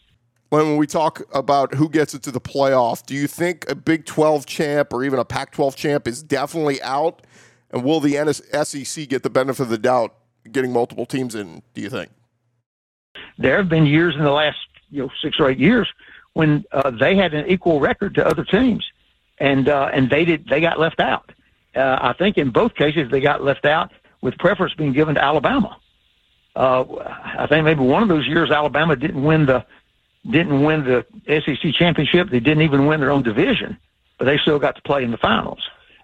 when 0.50 0.76
we 0.76 0.86
talk 0.86 1.22
about 1.34 1.74
who 1.74 1.88
gets 1.88 2.12
into 2.12 2.30
the 2.30 2.40
playoff, 2.40 3.04
do 3.06 3.14
you 3.14 3.26
think 3.26 3.64
a 3.70 3.74
Big 3.74 4.04
12 4.04 4.44
champ 4.44 4.92
or 4.92 5.02
even 5.02 5.18
a 5.18 5.24
Pac 5.24 5.52
12 5.52 5.76
champ 5.76 6.06
is 6.06 6.22
definitely 6.22 6.82
out? 6.82 7.22
And 7.70 7.82
will 7.82 8.00
the 8.00 8.16
SEC 8.32 9.08
get 9.08 9.22
the 9.22 9.30
benefit 9.30 9.62
of 9.62 9.68
the 9.70 9.78
doubt 9.78 10.14
getting 10.52 10.72
multiple 10.72 11.06
teams 11.06 11.34
in, 11.34 11.62
do 11.74 11.80
you 11.80 11.90
think? 11.90 12.10
There 13.38 13.56
have 13.56 13.68
been 13.68 13.86
years 13.86 14.14
in 14.14 14.22
the 14.22 14.30
last 14.30 14.58
you 14.90 15.02
know 15.02 15.10
six 15.22 15.38
or 15.38 15.50
eight 15.50 15.58
years 15.58 15.88
when 16.32 16.64
uh, 16.72 16.90
they 16.90 17.16
had 17.16 17.32
an 17.32 17.46
equal 17.48 17.80
record 17.80 18.14
to 18.14 18.26
other 18.26 18.44
teams, 18.44 18.84
and 19.38 19.68
uh, 19.68 19.90
and 19.92 20.10
they 20.10 20.24
did 20.24 20.46
they 20.48 20.60
got 20.60 20.78
left 20.78 21.00
out. 21.00 21.32
Uh, 21.74 21.98
I 22.00 22.12
think 22.12 22.38
in 22.38 22.50
both 22.50 22.74
cases 22.74 23.10
they 23.10 23.20
got 23.20 23.42
left 23.42 23.64
out 23.64 23.92
with 24.20 24.36
preference 24.38 24.74
being 24.74 24.92
given 24.92 25.14
to 25.14 25.24
Alabama. 25.24 25.78
Uh, 26.54 26.84
I 27.38 27.46
think 27.48 27.64
maybe 27.64 27.80
one 27.80 28.02
of 28.02 28.08
those 28.08 28.26
years 28.26 28.50
Alabama 28.50 28.96
didn't 28.96 29.22
win 29.22 29.46
the 29.46 29.64
didn't 30.30 30.62
win 30.62 30.84
the 30.84 31.06
SEC 31.26 31.74
championship. 31.74 32.30
They 32.30 32.40
didn't 32.40 32.62
even 32.62 32.86
win 32.86 33.00
their 33.00 33.10
own 33.10 33.22
division, 33.22 33.78
but 34.18 34.24
they 34.24 34.38
still 34.38 34.58
got 34.58 34.76
to 34.76 34.82
play 34.82 35.04
in 35.04 35.10
the 35.10 35.18
finals. 35.18 35.60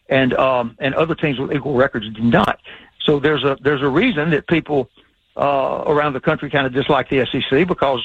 And 0.09 0.35
um, 0.35 0.77
and 0.79 0.95
other 0.95 1.15
teams 1.15 1.39
with 1.39 1.53
equal 1.53 1.75
records 1.75 2.07
did 2.09 2.25
not. 2.25 2.59
So 3.01 3.19
there's 3.19 3.45
a 3.45 3.57
there's 3.63 3.83
a 3.83 3.89
reason 3.89 4.31
that 4.31 4.47
people 4.47 4.91
uh, 5.37 5.85
around 5.87 6.13
the 6.13 6.21
country 6.21 6.51
kind 6.51 6.67
of 6.67 6.73
dislike 6.73 7.09
the 7.09 7.27
SEC 7.27 7.67
because 7.67 8.03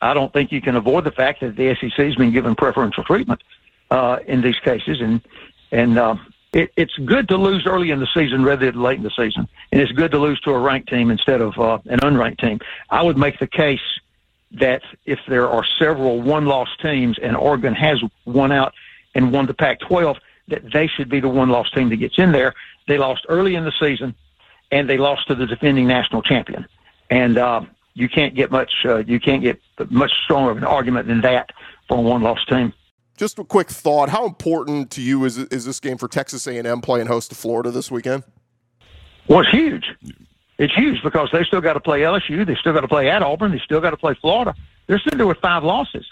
I 0.00 0.14
don't 0.14 0.32
think 0.32 0.52
you 0.52 0.60
can 0.60 0.76
avoid 0.76 1.04
the 1.04 1.10
fact 1.10 1.40
that 1.40 1.56
the 1.56 1.74
SEC 1.80 1.92
has 1.92 2.14
been 2.16 2.32
given 2.32 2.54
preferential 2.54 3.04
treatment 3.04 3.42
uh, 3.90 4.18
in 4.26 4.40
these 4.40 4.58
cases, 4.60 5.00
and 5.00 5.20
and 5.72 5.98
uh, 5.98 6.16
it, 6.52 6.72
it's 6.76 6.96
good 7.04 7.28
to 7.28 7.36
lose 7.36 7.66
early 7.66 7.90
in 7.90 8.00
the 8.00 8.08
season 8.14 8.44
rather 8.44 8.70
than 8.70 8.80
late 8.80 8.98
in 8.98 9.02
the 9.02 9.10
season, 9.10 9.48
and 9.72 9.80
it's 9.80 9.92
good 9.92 10.10
to 10.12 10.18
lose 10.18 10.40
to 10.40 10.50
a 10.50 10.58
ranked 10.58 10.88
team 10.88 11.10
instead 11.10 11.40
of 11.40 11.58
uh, 11.58 11.78
an 11.86 12.00
unranked 12.00 12.38
team. 12.38 12.58
I 12.90 13.02
would 13.02 13.18
make 13.18 13.38
the 13.38 13.46
case 13.46 13.80
that 14.52 14.82
if 15.04 15.18
there 15.28 15.48
are 15.48 15.64
several 15.78 16.22
one-loss 16.22 16.68
teams 16.80 17.18
and 17.18 17.36
Oregon 17.36 17.74
has 17.74 18.00
one 18.24 18.52
out 18.52 18.74
and 19.14 19.32
won 19.32 19.46
the 19.46 19.54
Pac-12, 19.54 20.16
that 20.48 20.72
they 20.72 20.86
should 20.86 21.08
be 21.08 21.20
the 21.20 21.28
one-loss 21.28 21.70
team 21.72 21.88
that 21.88 21.96
gets 21.96 22.18
in 22.18 22.32
there. 22.32 22.54
They 22.86 22.98
lost 22.98 23.26
early 23.28 23.56
in 23.56 23.64
the 23.64 23.72
season, 23.80 24.14
and 24.70 24.88
they 24.88 24.98
lost 24.98 25.26
to 25.28 25.34
the 25.34 25.46
defending 25.46 25.86
national 25.88 26.22
champion. 26.22 26.66
And 27.10 27.38
uh, 27.38 27.62
you 27.96 28.08
can't 28.08 28.34
get 28.34 28.50
much 28.50 28.70
uh, 28.84 28.98
you 28.98 29.18
can't 29.18 29.42
get 29.42 29.60
much 29.90 30.12
stronger 30.24 30.50
of 30.52 30.58
an 30.58 30.64
argument 30.64 31.08
than 31.08 31.20
that 31.22 31.50
for 31.88 31.98
a 31.98 32.00
one-loss 32.00 32.44
team. 32.48 32.72
Just 33.16 33.38
a 33.38 33.44
quick 33.44 33.70
thought: 33.70 34.10
How 34.10 34.26
important 34.26 34.90
to 34.92 35.02
you 35.02 35.24
is 35.24 35.38
is 35.38 35.64
this 35.64 35.80
game 35.80 35.98
for 35.98 36.06
Texas 36.06 36.46
A&M 36.46 36.80
playing 36.80 37.06
host 37.06 37.30
to 37.30 37.34
Florida 37.34 37.70
this 37.70 37.90
weekend? 37.90 38.22
Well, 39.28 39.40
it's 39.40 39.50
huge 39.50 39.84
it's 40.58 40.74
huge 40.74 41.02
because 41.02 41.28
they 41.32 41.44
still 41.44 41.60
got 41.60 41.74
to 41.74 41.80
play 41.80 42.00
LSU. 42.00 42.46
They 42.46 42.54
still 42.54 42.72
got 42.72 42.80
to 42.80 42.88
play 42.88 43.10
at 43.10 43.22
Auburn. 43.22 43.52
They 43.52 43.58
still 43.58 43.80
got 43.80 43.90
to 43.90 43.96
play 43.96 44.14
Florida. 44.20 44.54
They're 44.86 44.98
sitting 44.98 45.18
there 45.18 45.26
with 45.26 45.38
five 45.38 45.64
losses. 45.64 46.06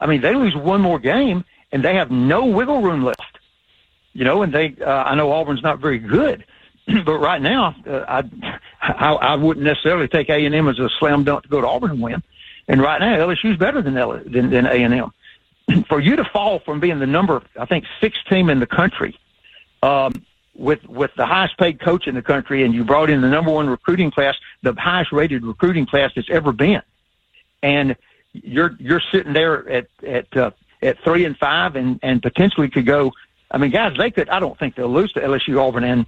I 0.00 0.06
mean, 0.06 0.20
they 0.20 0.34
lose 0.34 0.56
one 0.56 0.80
more 0.80 0.98
game 0.98 1.44
and 1.72 1.84
they 1.84 1.94
have 1.94 2.10
no 2.10 2.46
wiggle 2.46 2.80
room 2.80 3.04
left. 3.04 3.38
You 4.14 4.24
know, 4.24 4.42
and 4.42 4.52
they, 4.52 4.74
uh, 4.84 4.90
I 4.90 5.14
know 5.14 5.32
Auburn's 5.32 5.62
not 5.62 5.78
very 5.78 5.98
good, 5.98 6.44
but 7.04 7.18
right 7.18 7.40
now, 7.40 7.74
uh, 7.86 8.04
I, 8.08 8.22
I, 8.80 9.12
I 9.12 9.34
wouldn't 9.36 9.64
necessarily 9.64 10.08
take 10.08 10.28
A 10.28 10.44
and 10.44 10.54
M 10.54 10.68
as 10.68 10.78
a 10.78 10.88
slam 10.98 11.24
dunk 11.24 11.44
to 11.44 11.48
go 11.48 11.60
to 11.60 11.66
Auburn 11.66 11.92
and 11.92 12.02
win. 12.02 12.22
And 12.68 12.80
right 12.80 13.00
now, 13.00 13.16
LSU's 13.16 13.58
better 13.58 13.82
than 13.82 13.96
L, 13.96 14.20
than, 14.24 14.50
than 14.50 14.66
A 14.66 14.74
and 14.74 14.94
M. 14.94 15.12
For 15.88 16.00
you 16.00 16.16
to 16.16 16.24
fall 16.24 16.58
from 16.60 16.80
being 16.80 16.98
the 16.98 17.06
number, 17.06 17.42
I 17.58 17.66
think, 17.66 17.84
six 18.00 18.18
team 18.28 18.50
in 18.50 18.60
the 18.60 18.66
country, 18.66 19.18
um, 19.82 20.24
with 20.54 20.86
with 20.86 21.10
the 21.16 21.24
highest 21.24 21.56
paid 21.56 21.80
coach 21.80 22.06
in 22.06 22.14
the 22.14 22.22
country, 22.22 22.64
and 22.64 22.74
you 22.74 22.84
brought 22.84 23.10
in 23.10 23.20
the 23.20 23.28
number 23.28 23.50
one 23.50 23.70
recruiting 23.70 24.10
class, 24.10 24.34
the 24.62 24.74
highest 24.74 25.12
rated 25.12 25.44
recruiting 25.44 25.86
class 25.86 26.10
that's 26.14 26.28
ever 26.30 26.52
been, 26.52 26.82
and 27.62 27.96
you're 28.32 28.76
you're 28.78 29.02
sitting 29.12 29.32
there 29.32 29.68
at 29.68 29.86
at 30.06 30.36
uh, 30.36 30.50
at 30.82 31.02
three 31.04 31.24
and 31.24 31.36
five, 31.38 31.76
and 31.76 31.98
and 32.02 32.22
potentially 32.22 32.68
could 32.68 32.86
go. 32.86 33.12
I 33.50 33.58
mean, 33.58 33.70
guys, 33.70 33.96
they 33.96 34.10
could. 34.10 34.28
I 34.28 34.40
don't 34.40 34.58
think 34.58 34.74
they'll 34.74 34.92
lose 34.92 35.12
to 35.12 35.20
LSU, 35.20 35.60
Auburn, 35.60 35.84
and 35.84 36.06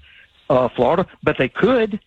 uh, 0.51 0.69
Florida, 0.75 1.07
but 1.23 1.37
they 1.39 1.49
could. 1.49 2.01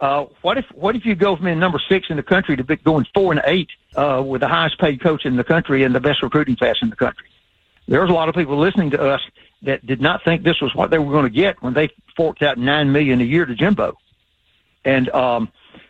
Uh, 0.00 0.26
what 0.42 0.58
if 0.58 0.66
what 0.72 0.96
if 0.96 1.06
you 1.06 1.14
go 1.14 1.36
from 1.36 1.46
being 1.46 1.58
number 1.58 1.80
six 1.88 2.08
in 2.10 2.16
the 2.16 2.22
country 2.22 2.56
to 2.56 2.62
going 2.62 3.06
four 3.14 3.32
and 3.32 3.40
eight 3.46 3.70
uh, 3.94 4.22
with 4.24 4.40
the 4.40 4.48
highest 4.48 4.78
paid 4.78 5.00
coach 5.00 5.24
in 5.24 5.36
the 5.36 5.44
country 5.44 5.84
and 5.84 5.94
the 5.94 6.00
best 6.00 6.22
recruiting 6.22 6.56
class 6.56 6.76
in 6.82 6.90
the 6.90 6.96
country? 6.96 7.28
There's 7.86 8.10
a 8.10 8.12
lot 8.12 8.28
of 8.28 8.34
people 8.34 8.58
listening 8.58 8.90
to 8.90 9.00
us 9.00 9.20
that 9.62 9.86
did 9.86 10.00
not 10.00 10.24
think 10.24 10.42
this 10.42 10.60
was 10.60 10.74
what 10.74 10.90
they 10.90 10.98
were 10.98 11.12
going 11.12 11.24
to 11.24 11.30
get 11.30 11.62
when 11.62 11.74
they 11.74 11.90
forked 12.16 12.42
out 12.42 12.58
nine 12.58 12.92
million 12.92 13.20
a 13.20 13.24
year 13.24 13.46
to 13.46 13.54
Jimbo, 13.54 13.96
and 14.84 15.08
um, 15.10 15.48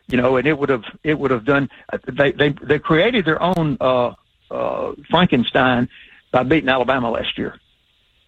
you 0.08 0.18
know, 0.18 0.36
and 0.36 0.46
it 0.46 0.58
would 0.58 0.68
have 0.68 0.84
it 1.02 1.18
would 1.18 1.30
have 1.30 1.44
done. 1.44 1.70
They 2.06 2.32
they 2.32 2.50
they 2.50 2.78
created 2.78 3.24
their 3.24 3.42
own 3.42 3.78
uh, 3.80 4.12
uh, 4.50 4.92
Frankenstein 5.10 5.88
by 6.30 6.42
beating 6.42 6.68
Alabama 6.68 7.10
last 7.10 7.38
year. 7.38 7.58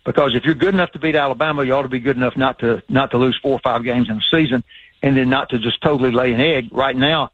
Because 0.06 0.36
if 0.36 0.44
you're 0.44 0.54
good 0.54 0.72
enough 0.72 0.92
to 0.92 1.00
beat 1.00 1.16
Alabama, 1.16 1.64
you 1.64 1.74
ought 1.74 1.82
to 1.82 1.88
be 1.88 1.98
good 1.98 2.16
enough 2.16 2.36
not 2.36 2.60
to 2.60 2.80
not 2.88 3.10
to 3.10 3.18
lose 3.18 3.36
four 3.42 3.52
or 3.54 3.58
five 3.58 3.82
games 3.82 4.08
in 4.08 4.16
a 4.16 4.22
season, 4.30 4.62
and 5.02 5.16
then 5.16 5.28
not 5.28 5.50
to 5.50 5.58
just 5.58 5.82
totally 5.82 6.12
lay 6.12 6.32
an 6.32 6.40
egg. 6.40 6.68
Right 6.70 6.96
now, 6.96 7.32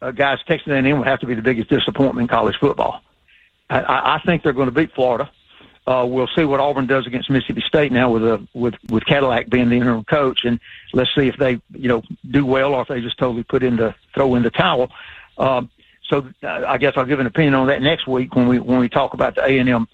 uh, 0.00 0.10
guys, 0.10 0.38
Texas 0.46 0.72
A&M 0.72 0.98
would 0.98 1.06
have 1.06 1.20
to 1.20 1.26
be 1.26 1.34
the 1.34 1.42
biggest 1.42 1.68
disappointment 1.68 2.22
in 2.22 2.28
college 2.28 2.56
football. 2.58 3.02
I, 3.68 4.16
I 4.16 4.22
think 4.24 4.42
they're 4.42 4.54
going 4.54 4.68
to 4.68 4.74
beat 4.74 4.94
Florida. 4.94 5.30
Uh, 5.86 6.06
we'll 6.06 6.28
see 6.34 6.44
what 6.44 6.58
Auburn 6.58 6.86
does 6.86 7.06
against 7.06 7.30
Mississippi 7.30 7.62
State 7.66 7.92
now 7.92 8.10
with 8.10 8.24
a 8.24 8.46
with 8.54 8.74
with 8.88 9.04
Cadillac 9.04 9.50
being 9.50 9.68
the 9.68 9.76
interim 9.76 10.04
coach, 10.04 10.44
and 10.44 10.58
let's 10.94 11.14
see 11.14 11.28
if 11.28 11.36
they 11.36 11.60
you 11.70 11.88
know 11.88 12.02
do 12.30 12.46
well 12.46 12.74
or 12.74 12.82
if 12.82 12.88
they 12.88 13.02
just 13.02 13.18
totally 13.18 13.42
put 13.42 13.62
in 13.62 13.76
the 13.76 13.94
throw 14.14 14.34
in 14.36 14.42
the 14.42 14.50
towel. 14.50 14.90
Um, 15.36 15.70
so 16.08 16.26
uh, 16.42 16.64
I 16.66 16.78
guess 16.78 16.94
I'll 16.96 17.04
give 17.04 17.20
an 17.20 17.26
opinion 17.26 17.54
on 17.54 17.66
that 17.66 17.82
next 17.82 18.06
week 18.06 18.34
when 18.34 18.48
we 18.48 18.58
when 18.58 18.78
we 18.78 18.88
talk 18.88 19.12
about 19.12 19.34
the 19.34 19.44
A 19.44 19.58
and 19.58 19.68
M 19.68 19.88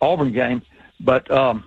Auburn 0.00 0.32
game. 0.32 0.62
But 1.00 1.30
um, 1.30 1.64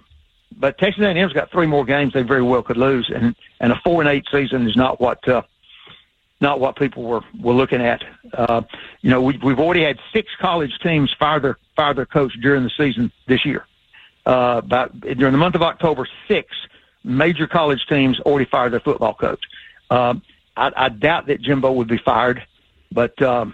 but 0.57 0.77
Texas 0.77 1.03
A&M's 1.03 1.33
got 1.33 1.51
three 1.51 1.65
more 1.65 1.85
games 1.85 2.13
they 2.13 2.21
very 2.21 2.43
well 2.43 2.63
could 2.63 2.77
lose, 2.77 3.11
and 3.13 3.35
and 3.59 3.71
a 3.71 3.79
four 3.83 4.01
and 4.01 4.09
eight 4.09 4.25
season 4.31 4.67
is 4.67 4.75
not 4.75 5.01
what 5.01 5.27
uh, 5.27 5.41
not 6.41 6.59
what 6.59 6.75
people 6.75 7.03
were 7.03 7.21
were 7.39 7.53
looking 7.53 7.81
at. 7.81 8.03
Uh, 8.33 8.61
you 9.01 9.09
know, 9.09 9.21
we, 9.21 9.37
we've 9.43 9.59
already 9.59 9.83
had 9.83 9.97
six 10.11 10.29
college 10.39 10.77
teams 10.79 11.13
fire 11.17 11.39
their 11.39 11.57
fire 11.75 11.93
their 11.93 12.05
coach 12.05 12.33
during 12.41 12.63
the 12.63 12.71
season 12.77 13.11
this 13.27 13.45
year. 13.45 13.65
Uh, 14.25 14.61
about 14.63 14.97
during 15.01 15.31
the 15.31 15.37
month 15.37 15.55
of 15.55 15.61
October, 15.61 16.07
six 16.27 16.55
major 17.03 17.47
college 17.47 17.85
teams 17.87 18.19
already 18.21 18.45
fired 18.45 18.71
their 18.71 18.79
football 18.79 19.13
coach. 19.13 19.41
Uh, 19.89 20.15
I, 20.55 20.71
I 20.75 20.89
doubt 20.89 21.27
that 21.27 21.41
Jimbo 21.41 21.71
would 21.71 21.87
be 21.87 21.97
fired, 21.97 22.45
but 22.91 23.19
um, 23.21 23.53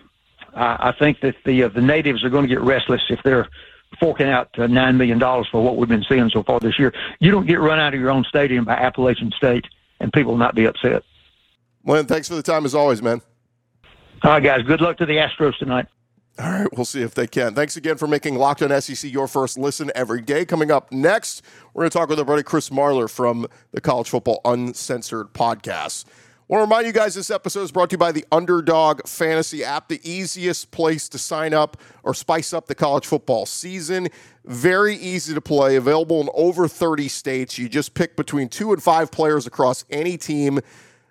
I, 0.54 0.90
I 0.90 0.92
think 0.92 1.22
that 1.22 1.36
the 1.46 1.64
uh, 1.64 1.70
the 1.70 1.82
natives 1.82 2.24
are 2.24 2.30
going 2.30 2.44
to 2.44 2.50
get 2.50 2.62
restless 2.62 3.02
if 3.10 3.22
they're 3.24 3.48
forking 4.00 4.28
out 4.28 4.50
uh, 4.58 4.68
nine 4.68 4.98
million 4.98 5.20
dollars 5.20 5.48
for 5.52 5.64
what 5.64 5.78
we've 5.78 5.90
been 5.90 6.06
seeing 6.08 6.30
so 6.30 6.44
far 6.44 6.60
this 6.60 6.80
year. 6.80 6.94
You 7.20 7.32
don't 7.32 7.46
get 7.46 7.60
run 7.60 7.80
out 7.80 7.94
of 7.94 8.00
your 8.00 8.12
own 8.12 8.24
stadium 8.24 8.66
by 8.66 8.74
Appalachian 8.74 9.32
State, 9.36 9.66
and 10.00 10.12
people 10.14 10.34
will 10.34 10.40
not 10.40 10.56
be 10.56 10.66
upset. 10.66 11.04
Len, 11.86 12.06
thanks 12.06 12.28
for 12.28 12.36
the 12.36 12.44
time 12.44 12.66
as 12.66 12.76
always, 12.76 13.02
man. 13.02 13.22
All 14.24 14.32
right, 14.32 14.44
guys. 14.44 14.64
Good 14.64 14.82
luck 14.82 14.98
to 14.98 15.06
the 15.06 15.14
Astros 15.14 15.58
tonight. 15.58 15.88
All 16.38 16.50
right, 16.50 16.68
we'll 16.74 16.86
see 16.86 17.02
if 17.02 17.14
they 17.16 17.28
can. 17.28 17.54
Thanks 17.54 17.76
again 17.76 17.98
for 17.98 18.08
making 18.08 18.36
Locked 18.36 18.62
On 18.62 18.82
SEC 18.82 19.12
your 19.12 19.28
first 19.28 19.58
listen 19.58 19.92
every 19.94 20.22
day. 20.22 20.46
Coming 20.46 20.72
up 20.72 20.90
next, 20.90 21.42
we're 21.74 21.82
going 21.82 21.90
to 21.90 21.98
talk 21.98 22.08
with 22.08 22.18
our 22.18 22.24
buddy 22.24 22.44
Chris 22.44 22.70
Marlar 22.70 23.10
from 23.10 23.46
the 23.72 23.82
College 23.82 24.10
Football 24.10 24.40
Uncensored 24.46 25.34
podcast. 25.34 26.06
Want 26.50 26.62
to 26.62 26.64
remind 26.64 26.88
you 26.88 26.94
guys 26.94 27.14
this 27.14 27.30
episode 27.30 27.62
is 27.62 27.72
brought 27.72 27.92
to 27.92 27.94
you 27.94 28.00
by 28.00 28.12
the 28.12 28.26
Underdog 28.32 29.08
Fantasy 29.08 29.64
app, 29.64 29.88
the 29.88 30.02
easiest 30.04 30.72
place 30.72 31.08
to 31.10 31.20
sign 31.20 31.54
up 31.54 31.78
or 32.02 32.16
spice 32.16 32.54
up 32.54 32.66
the 32.66 32.74
college 32.74 33.06
football 33.06 33.46
season. 33.46 34.08
Very 34.46 34.96
easy 34.96 35.36
to 35.36 35.42
play, 35.42 35.76
available 35.76 36.20
in 36.22 36.30
over 36.34 36.68
30 36.68 37.08
states. 37.08 37.60
You 37.60 37.70
just 37.70 37.94
pick 37.94 38.16
between 38.16 38.50
two 38.50 38.74
and 38.74 38.82
five 38.82 39.12
players 39.12 39.46
across 39.46 39.86
any 39.92 40.18
team 40.18 40.60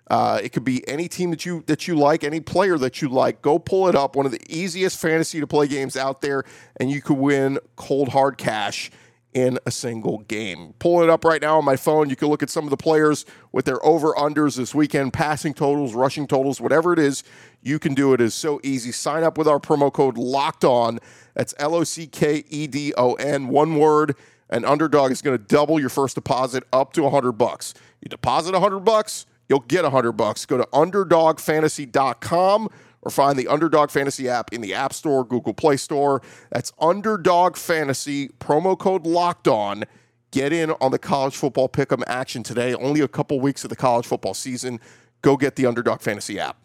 uh, 0.09 0.41
it 0.43 0.49
could 0.49 0.65
be 0.65 0.85
any 0.89 1.07
team 1.07 1.29
that 1.29 1.45
you 1.45 1.63
that 1.67 1.87
you 1.87 1.95
like, 1.95 2.23
any 2.23 2.39
player 2.39 2.79
that 2.79 2.99
you 2.99 3.07
like. 3.07 3.43
Go 3.43 3.59
pull 3.59 3.87
it 3.87 3.95
up. 3.95 4.15
One 4.15 4.25
of 4.25 4.31
the 4.31 4.41
easiest 4.49 4.99
fantasy 4.99 5.39
to 5.39 5.45
play 5.45 5.67
games 5.67 5.95
out 5.95 6.21
there, 6.21 6.43
and 6.77 6.89
you 6.89 6.99
could 6.99 7.17
win 7.17 7.59
cold 7.75 8.09
hard 8.09 8.39
cash 8.39 8.89
in 9.33 9.59
a 9.65 9.71
single 9.71 10.19
game. 10.19 10.73
Pull 10.79 11.03
it 11.03 11.09
up 11.09 11.23
right 11.23 11.41
now 11.41 11.57
on 11.57 11.65
my 11.65 11.75
phone. 11.75 12.09
You 12.09 12.15
can 12.15 12.29
look 12.29 12.41
at 12.41 12.49
some 12.49 12.63
of 12.63 12.69
the 12.69 12.77
players 12.77 13.25
with 13.51 13.65
their 13.65 13.83
over 13.85 14.13
unders 14.13 14.57
this 14.57 14.73
weekend, 14.73 15.13
passing 15.13 15.53
totals, 15.53 15.93
rushing 15.93 16.27
totals, 16.27 16.59
whatever 16.59 16.93
it 16.93 16.99
is. 16.99 17.23
You 17.61 17.79
can 17.79 17.93
do 17.93 18.13
it. 18.13 18.21
Is 18.21 18.33
so 18.33 18.59
easy. 18.63 18.91
Sign 18.91 19.23
up 19.23 19.37
with 19.37 19.47
our 19.47 19.59
promo 19.59 19.91
code 19.91 20.17
Locked 20.17 20.63
On. 20.63 20.99
That's 21.35 21.53
L 21.57 21.75
O 21.75 21.83
C 21.83 22.07
K 22.07 22.43
E 22.49 22.67
D 22.67 22.93
O 22.97 23.13
N. 23.13 23.47
One 23.47 23.75
word. 23.75 24.15
An 24.51 24.65
underdog 24.65 25.11
is 25.11 25.21
going 25.21 25.37
to 25.37 25.43
double 25.43 25.79
your 25.79 25.89
first 25.89 26.15
deposit 26.15 26.63
up 26.73 26.91
to 26.93 27.03
100 27.03 27.33
bucks. 27.33 27.75
You 28.01 28.09
deposit 28.09 28.53
100 28.53 28.79
bucks 28.79 29.27
you'll 29.49 29.59
get 29.59 29.83
100 29.83 30.13
bucks. 30.13 30.45
Go 30.45 30.57
to 30.57 30.67
underdogfantasy.com 30.71 32.69
or 33.01 33.11
find 33.11 33.37
the 33.37 33.47
Underdog 33.47 33.89
Fantasy 33.89 34.27
app 34.27 34.53
in 34.53 34.61
the 34.61 34.73
App 34.73 34.93
Store, 34.93 35.23
Google 35.23 35.53
Play 35.53 35.77
Store. 35.77 36.21
That's 36.51 36.71
Underdog 36.79 37.55
Fantasy, 37.55 38.29
promo 38.39 38.77
code 38.77 39.05
locked 39.05 39.47
on. 39.47 39.85
Get 40.31 40.53
in 40.53 40.71
on 40.79 40.91
the 40.91 40.99
college 40.99 41.35
football 41.35 41.69
pick'em 41.69 42.03
action 42.05 42.43
today. 42.43 42.73
Only 42.73 43.01
a 43.01 43.07
couple 43.07 43.39
weeks 43.39 43.63
of 43.63 43.69
the 43.69 43.75
college 43.75 44.05
football 44.05 44.35
season. 44.35 44.79
Go 45.21 45.37
get 45.37 45.55
the 45.55 45.65
Underdog 45.65 46.01
Fantasy 46.01 46.39
app. 46.39 46.57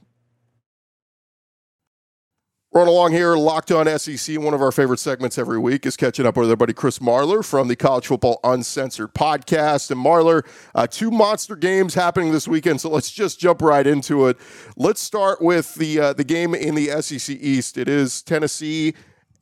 Run 2.74 2.88
along 2.88 3.12
here, 3.12 3.36
Locked 3.36 3.70
On 3.70 3.86
SEC. 4.00 4.36
One 4.40 4.52
of 4.52 4.60
our 4.60 4.72
favorite 4.72 4.98
segments 4.98 5.38
every 5.38 5.60
week 5.60 5.86
is 5.86 5.96
catching 5.96 6.26
up 6.26 6.36
with 6.36 6.50
our 6.50 6.56
buddy 6.56 6.72
Chris 6.72 6.98
Marlar 6.98 7.44
from 7.44 7.68
the 7.68 7.76
College 7.76 8.08
Football 8.08 8.40
Uncensored 8.42 9.14
podcast. 9.14 9.92
And 9.92 10.04
Marlar, 10.04 10.44
uh, 10.74 10.88
two 10.88 11.12
monster 11.12 11.54
games 11.54 11.94
happening 11.94 12.32
this 12.32 12.48
weekend, 12.48 12.80
so 12.80 12.90
let's 12.90 13.12
just 13.12 13.38
jump 13.38 13.62
right 13.62 13.86
into 13.86 14.26
it. 14.26 14.38
Let's 14.76 15.00
start 15.00 15.40
with 15.40 15.76
the 15.76 16.00
uh, 16.00 16.12
the 16.14 16.24
game 16.24 16.52
in 16.52 16.74
the 16.74 17.00
SEC 17.00 17.36
East. 17.36 17.78
It 17.78 17.88
is 17.88 18.22
Tennessee 18.22 18.94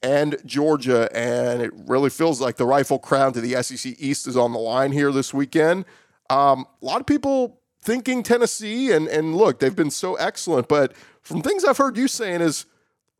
and 0.03 0.37
Georgia, 0.45 1.09
and 1.17 1.63
it 1.63 1.73
really 1.87 2.11
feels 2.11 2.39
like 2.39 2.57
the 2.57 2.67
rifle 2.67 2.99
crown 2.99 3.33
to 3.33 3.41
the 3.41 3.63
SEC 3.63 3.95
East 3.99 4.27
is 4.27 4.37
on 4.37 4.53
the 4.53 4.59
line 4.59 4.93
here 4.93 5.11
this 5.11 5.33
weekend. 5.33 5.87
Um, 6.29 6.67
a 6.83 6.85
lot 6.85 7.01
of 7.01 7.07
people 7.07 7.63
thinking 7.81 8.23
Tennessee, 8.23 8.93
and 8.93 9.09
and 9.09 9.35
look, 9.35 9.59
they've 9.59 9.75
been 9.75 9.91
so 9.91 10.17
excellent, 10.17 10.69
but 10.69 10.93
from 11.23 11.41
things 11.41 11.65
I've 11.65 11.79
heard 11.79 11.97
you 11.97 12.09
saying 12.09 12.43
is 12.43 12.67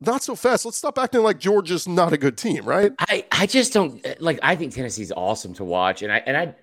not 0.07 0.23
so 0.23 0.35
fast. 0.35 0.65
Let's 0.65 0.77
stop 0.77 0.99
acting 0.99 1.23
like 1.23 1.39
Georgia's 1.39 1.89
not 1.89 2.13
a 2.13 2.19
good 2.19 2.37
team, 2.37 2.65
right? 2.65 2.93
I, 2.99 3.25
I 3.31 3.47
just 3.47 3.73
don't 3.73 4.05
like. 4.21 4.39
I 4.43 4.57
think 4.57 4.75
Tennessee's 4.75 5.13
awesome 5.13 5.55
to 5.55 5.65
watch, 5.65 6.03
and 6.03 6.13
I 6.13 6.19
and 6.19 6.37
I 6.37 6.55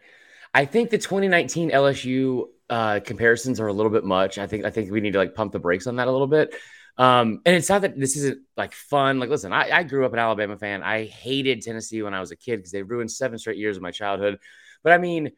I 0.53 0.65
think 0.65 0.89
the 0.89 0.97
2019 0.97 1.71
LSU 1.71 2.45
uh, 2.69 2.99
comparisons 3.03 3.59
are 3.59 3.67
a 3.67 3.73
little 3.73 3.91
bit 3.91 4.03
much. 4.03 4.37
I 4.37 4.47
think 4.47 4.65
I 4.65 4.69
think 4.69 4.91
we 4.91 5.01
need 5.01 5.13
to 5.13 5.19
like 5.19 5.35
pump 5.35 5.51
the 5.51 5.59
brakes 5.59 5.87
on 5.87 5.97
that 5.97 6.07
a 6.07 6.11
little 6.11 6.27
bit. 6.27 6.53
Um, 6.97 7.39
and 7.45 7.55
it's 7.55 7.69
not 7.69 7.83
that 7.83 7.97
this 7.97 8.17
isn't 8.17 8.39
like 8.57 8.73
fun. 8.73 9.19
Like, 9.19 9.29
listen, 9.29 9.53
I, 9.53 9.71
I 9.71 9.83
grew 9.83 10.05
up 10.05 10.11
an 10.11 10.19
Alabama 10.19 10.57
fan. 10.57 10.83
I 10.83 11.05
hated 11.05 11.61
Tennessee 11.61 12.01
when 12.01 12.13
I 12.13 12.19
was 12.19 12.31
a 12.31 12.35
kid 12.35 12.57
because 12.57 12.71
they 12.71 12.83
ruined 12.83 13.09
seven 13.09 13.37
straight 13.39 13.57
years 13.57 13.77
of 13.77 13.83
my 13.83 13.91
childhood. 13.91 14.37
But 14.83 14.91
I 14.91 14.97
mean, 14.97 15.31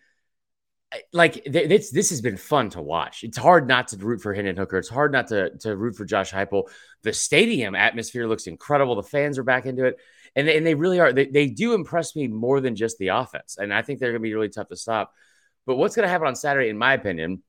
like 1.13 1.43
this 1.45 1.89
this 1.91 2.10
has 2.10 2.21
been 2.21 2.38
fun 2.38 2.69
to 2.71 2.81
watch. 2.81 3.24
It's 3.24 3.38
hard 3.38 3.67
not 3.67 3.89
to 3.89 3.98
root 3.98 4.21
for 4.21 4.33
Hendon 4.33 4.57
Hooker. 4.57 4.77
It's 4.77 4.89
hard 4.89 5.12
not 5.12 5.27
to 5.27 5.57
to 5.60 5.75
root 5.75 5.95
for 5.95 6.05
Josh 6.05 6.31
Heupel. 6.31 6.69
The 7.03 7.13
stadium 7.13 7.75
atmosphere 7.75 8.27
looks 8.27 8.48
incredible. 8.48 8.95
The 8.95 9.03
fans 9.03 9.38
are 9.38 9.43
back 9.43 9.65
into 9.65 9.86
it, 9.86 9.98
and 10.36 10.48
they, 10.48 10.57
and 10.57 10.65
they 10.65 10.75
really 10.75 11.00
are. 11.00 11.13
They, 11.13 11.25
they 11.27 11.48
do 11.48 11.74
impress 11.74 12.15
me 12.15 12.27
more 12.27 12.60
than 12.60 12.75
just 12.75 12.98
the 12.98 13.10
offense, 13.10 13.57
and 13.57 13.74
I 13.74 13.81
think 13.81 14.00
they're 14.00 14.12
going 14.12 14.21
to 14.21 14.24
be 14.24 14.33
really 14.33 14.50
tough 14.50 14.67
to 14.69 14.75
stop. 14.75 15.13
But 15.65 15.77
what's 15.77 15.95
going 15.95 16.05
to 16.05 16.10
happen 16.10 16.27
on 16.27 16.36
Saturday, 16.36 16.69
in 16.69 16.77
my 16.77 16.93
opinion, 16.93 17.43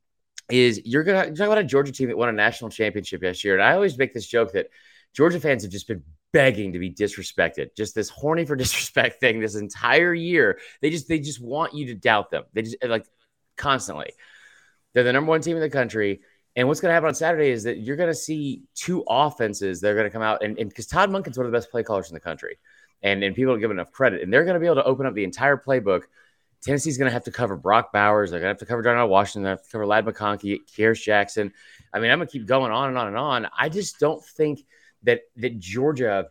is 0.49 0.83
you're 0.85 1.05
going 1.05 1.31
to 1.31 1.37
talk 1.37 1.47
about 1.47 1.59
a 1.59 1.65
Georgia 1.65 1.93
team 1.93 2.09
that 2.09 2.19
won 2.19 2.29
a 2.29 2.33
national 2.33 2.71
championship 2.71 3.23
last 3.23 3.43
year, 3.43 3.55
and 3.55 3.63
I 3.63 3.73
always 3.73 3.99
make 3.99 4.15
this 4.15 4.27
joke 4.27 4.53
that 4.53 4.69
Georgia 5.15 5.41
fans 5.41 5.63
have 5.63 5.73
just 5.73 5.89
been 5.89 6.03
begging 6.33 6.73
to 6.73 6.79
be 6.79 6.91
disrespected. 6.91 7.77
Just 7.77 7.95
this 7.95 8.09
horny 8.09 8.45
for 8.45 8.57
disrespect 8.57 9.21
thing 9.21 9.41
this 9.41 9.57
entire 9.57 10.15
year. 10.15 10.59
They 10.81 10.91
just 10.91 11.09
they 11.09 11.19
just 11.19 11.41
want 11.41 11.75
you 11.75 11.87
to 11.87 11.95
doubt 11.95 12.31
them. 12.31 12.45
They 12.53 12.63
just 12.63 12.77
like 12.85 13.05
constantly. 13.57 14.13
They're 14.93 15.05
the 15.05 15.13
number 15.13 15.31
one 15.31 15.41
team 15.41 15.57
in 15.57 15.63
the 15.63 15.71
country. 15.71 16.21
And 16.55 16.69
what's 16.69 16.81
going 16.81 16.91
to 16.91 16.95
happen 16.95 17.09
on 17.09 17.15
Saturday 17.15 17.49
is 17.49 17.65
that 17.65 17.79
you're 17.79 17.97
going 17.97 18.11
to 18.11 18.15
see 18.15 18.65
two 18.75 19.05
offenses 19.09 19.81
that 19.81 19.91
are 19.91 19.95
going 19.95 20.07
to 20.07 20.11
come 20.11 20.23
out. 20.23 20.45
And 20.45 20.57
because 20.57 20.87
Todd 20.87 21.11
Monken's 21.11 21.39
one 21.39 21.47
of 21.47 21.53
the 21.53 21.57
best 21.57 21.71
play 21.71 21.83
callers 21.83 22.09
in 22.09 22.15
the 22.15 22.21
country, 22.21 22.59
and, 23.03 23.23
and 23.25 23.35
people 23.35 23.55
don't 23.55 23.61
give 23.61 23.71
enough 23.71 23.91
credit. 23.91 24.23
And 24.23 24.33
they're 24.33 24.45
going 24.45 24.55
to 24.55 24.61
be 24.61 24.67
able 24.67 24.77
to 24.77 24.85
open 24.85 25.07
up 25.07 25.15
the 25.15 25.25
entire 25.25 25.57
playbook. 25.57 26.03
Tennessee's 26.63 26.99
going 26.99 27.09
to 27.09 27.13
have 27.13 27.25
to 27.25 27.33
cover 27.33 27.57
Brock 27.57 27.93
Bowers. 27.93 28.31
They're 28.31 28.39
going 28.39 28.49
to 28.49 28.53
have 28.53 28.59
to 28.59 28.67
cover 28.67 28.83
Darnell 28.83 29.09
Washington. 29.09 29.43
they're 29.43 29.53
have 29.53 29.65
to 29.65 29.71
cover 29.71 29.87
Ladd 29.87 30.05
McConkey, 30.05 30.59
Kearis 30.77 31.03
Jackson. 31.03 31.53
I 31.93 31.99
mean, 31.99 32.11
I'm 32.11 32.19
going 32.19 32.29
to 32.29 32.33
keep 32.33 32.47
going 32.47 32.71
on 32.71 32.91
and 32.91 32.99
on 32.99 33.09
and 33.09 33.17
on. 33.17 33.49
I 33.59 33.69
just 33.69 33.99
don't 33.99 34.25
think 34.25 34.65
that 35.03 35.23
that 35.39 35.59
Georgia 35.59 36.29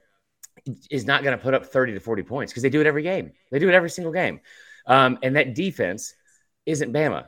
is 0.90 1.06
not 1.06 1.24
going 1.24 1.38
to 1.38 1.44
put 1.44 1.54
up 1.54 1.66
30 1.66 1.94
to 1.94 2.00
40 2.00 2.24
points 2.24 2.54
because 2.54 2.64
they 2.64 2.70
do 2.70 2.80
it 2.80 2.88
every 2.88 3.04
game. 3.04 3.32
They 3.50 3.60
do 3.60 3.68
it 3.68 3.74
every 3.74 3.90
single 3.90 4.14
game. 4.14 4.40
Um, 4.86 5.18
and 5.24 5.36
that 5.36 5.56
defense– 5.56 6.14
isn't 6.66 6.94
Bama. 6.94 7.26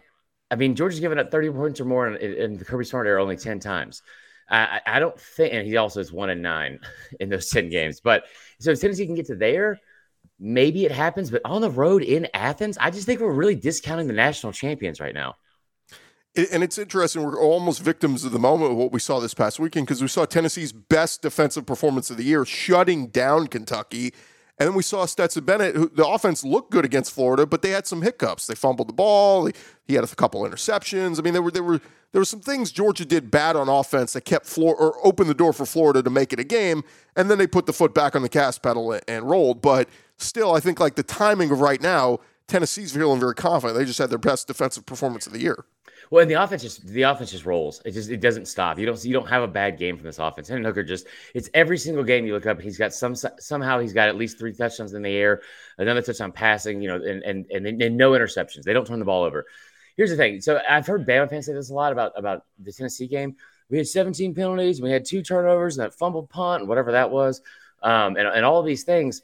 I 0.51 0.55
mean, 0.55 0.75
Georgia's 0.75 0.99
given 0.99 1.19
up 1.19 1.31
30 1.31 1.49
points 1.51 1.79
or 1.79 1.85
more 1.85 2.07
in, 2.07 2.17
in 2.17 2.57
the 2.57 2.65
Kirby 2.65 2.85
Smart 2.85 3.07
era 3.07 3.21
only 3.21 3.37
10 3.37 3.59
times. 3.59 4.03
I, 4.49 4.81
I 4.85 4.99
don't 4.99 5.19
think, 5.19 5.53
and 5.53 5.65
he 5.65 5.77
also 5.77 5.99
is 5.99 6.11
one 6.11 6.29
and 6.29 6.41
nine 6.41 6.79
in 7.19 7.29
those 7.29 7.49
10 7.49 7.69
games. 7.69 8.01
But 8.01 8.25
so 8.59 8.71
if 8.71 8.81
Tennessee 8.81 9.05
can 9.05 9.15
get 9.15 9.27
to 9.27 9.35
there, 9.35 9.79
maybe 10.39 10.85
it 10.85 10.91
happens. 10.91 11.31
But 11.31 11.41
on 11.45 11.61
the 11.61 11.71
road 11.71 12.03
in 12.03 12.27
Athens, 12.33 12.77
I 12.79 12.91
just 12.91 13.05
think 13.05 13.19
we're 13.19 13.31
really 13.31 13.55
discounting 13.55 14.07
the 14.07 14.13
national 14.13 14.53
champions 14.53 14.99
right 14.99 15.15
now. 15.15 15.35
And 16.35 16.63
it's 16.63 16.79
interesting. 16.79 17.23
We're 17.23 17.39
almost 17.39 17.81
victims 17.81 18.23
of 18.23 18.31
the 18.31 18.39
moment 18.39 18.71
of 18.71 18.77
what 18.77 18.91
we 18.91 18.99
saw 18.99 19.19
this 19.19 19.35
past 19.35 19.59
weekend 19.59 19.85
because 19.85 20.01
we 20.01 20.07
saw 20.07 20.25
Tennessee's 20.25 20.71
best 20.71 21.21
defensive 21.21 21.65
performance 21.65 22.09
of 22.09 22.17
the 22.17 22.23
year, 22.23 22.43
shutting 22.43 23.07
down 23.07 23.47
Kentucky 23.47 24.13
and 24.59 24.69
then 24.69 24.75
we 24.75 24.83
saw 24.83 25.05
Stetson 25.05 25.43
Bennett, 25.45 25.75
who 25.75 25.89
the 25.89 26.07
offense 26.07 26.43
looked 26.43 26.71
good 26.71 26.85
against 26.85 27.11
Florida, 27.11 27.45
but 27.45 27.63
they 27.63 27.71
had 27.71 27.87
some 27.87 28.03
hiccups. 28.03 28.45
They 28.45 28.53
fumbled 28.53 28.87
the 28.87 28.93
ball. 28.93 29.49
He 29.85 29.95
had 29.95 30.03
a 30.03 30.07
couple 30.07 30.43
interceptions. 30.43 31.19
I 31.19 31.23
mean, 31.23 31.33
there 31.33 31.41
were 31.41 31.51
there 31.51 31.63
were 31.63 31.81
there 32.11 32.21
were 32.21 32.25
some 32.25 32.39
things 32.39 32.71
Georgia 32.71 33.03
did 33.03 33.31
bad 33.31 33.55
on 33.55 33.67
offense 33.67 34.13
that 34.13 34.25
kept 34.25 34.45
Florida 34.45 34.79
or 34.79 35.05
opened 35.05 35.29
the 35.29 35.33
door 35.33 35.53
for 35.53 35.65
Florida 35.65 36.03
to 36.03 36.09
make 36.11 36.31
it 36.31 36.39
a 36.39 36.43
game. 36.43 36.83
And 37.15 37.31
then 37.31 37.39
they 37.39 37.47
put 37.47 37.65
the 37.65 37.73
foot 37.73 37.95
back 37.95 38.15
on 38.15 38.21
the 38.21 38.29
gas 38.29 38.59
pedal 38.59 38.99
and 39.07 39.27
rolled. 39.27 39.61
But 39.61 39.89
still, 40.17 40.53
I 40.53 40.59
think 40.59 40.79
like 40.79 40.95
the 40.95 41.03
timing 41.03 41.49
of 41.49 41.59
right 41.59 41.81
now, 41.81 42.19
Tennessee's 42.47 42.93
feeling 42.93 43.19
very 43.19 43.33
confident. 43.33 43.79
They 43.79 43.85
just 43.85 43.97
had 43.97 44.11
their 44.11 44.19
best 44.19 44.47
defensive 44.47 44.85
performance 44.85 45.25
of 45.25 45.33
the 45.33 45.39
year. 45.39 45.65
Well, 46.13 46.21
and 46.21 46.29
the 46.29 46.35
offense 46.35 46.61
just 46.61 46.85
the 46.85 47.01
offense 47.01 47.31
just 47.31 47.43
rolls. 47.43 47.81
It 47.85 47.93
just 47.93 48.11
it 48.11 48.21
doesn't 48.21 48.47
stop. 48.47 48.77
You 48.77 48.85
don't 48.85 49.03
you 49.03 49.13
don't 49.13 49.27
have 49.27 49.41
a 49.41 49.47
bad 49.47 49.79
game 49.79 49.97
from 49.97 50.05
this 50.05 50.19
offense. 50.19 50.47
Hendon 50.47 50.63
Hooker 50.63 50.83
just 50.83 51.07
it's 51.33 51.49
every 51.55 51.75
single 51.75 52.03
game 52.03 52.23
you 52.23 52.33
look 52.35 52.45
up. 52.45 52.61
He's 52.61 52.77
got 52.77 52.93
some 52.93 53.15
somehow 53.15 53.79
he's 53.79 53.93
got 53.93 54.09
at 54.09 54.15
least 54.15 54.37
three 54.37 54.53
touchdowns 54.53 54.93
in 54.93 55.01
the 55.01 55.09
air, 55.09 55.41
another 55.79 56.03
touchdown 56.03 56.31
passing. 56.31 56.83
You 56.83 56.89
know, 56.89 56.95
and 56.97 57.23
and 57.23 57.49
and, 57.49 57.81
and 57.81 57.97
no 57.97 58.11
interceptions. 58.11 58.61
They 58.61 58.73
don't 58.73 58.85
turn 58.85 58.99
the 58.99 59.05
ball 59.05 59.23
over. 59.23 59.47
Here's 59.97 60.11
the 60.11 60.15
thing. 60.15 60.39
So 60.39 60.61
I've 60.69 60.85
heard 60.85 61.07
Bama 61.07 61.27
fans 61.31 61.47
say 61.47 61.53
this 61.53 61.71
a 61.71 61.73
lot 61.73 61.91
about 61.91 62.11
about 62.15 62.45
the 62.59 62.71
Tennessee 62.71 63.07
game. 63.07 63.35
We 63.71 63.77
had 63.77 63.87
17 63.87 64.35
penalties. 64.35 64.83
We 64.83 64.91
had 64.91 65.05
two 65.05 65.23
turnovers 65.23 65.79
and 65.79 65.85
that 65.85 65.97
fumbled 65.97 66.29
punt 66.29 66.59
and 66.61 66.69
whatever 66.69 66.91
that 66.91 67.09
was, 67.09 67.41
um, 67.81 68.17
and 68.17 68.27
and 68.27 68.45
all 68.45 68.61
these 68.61 68.83
things, 68.83 69.23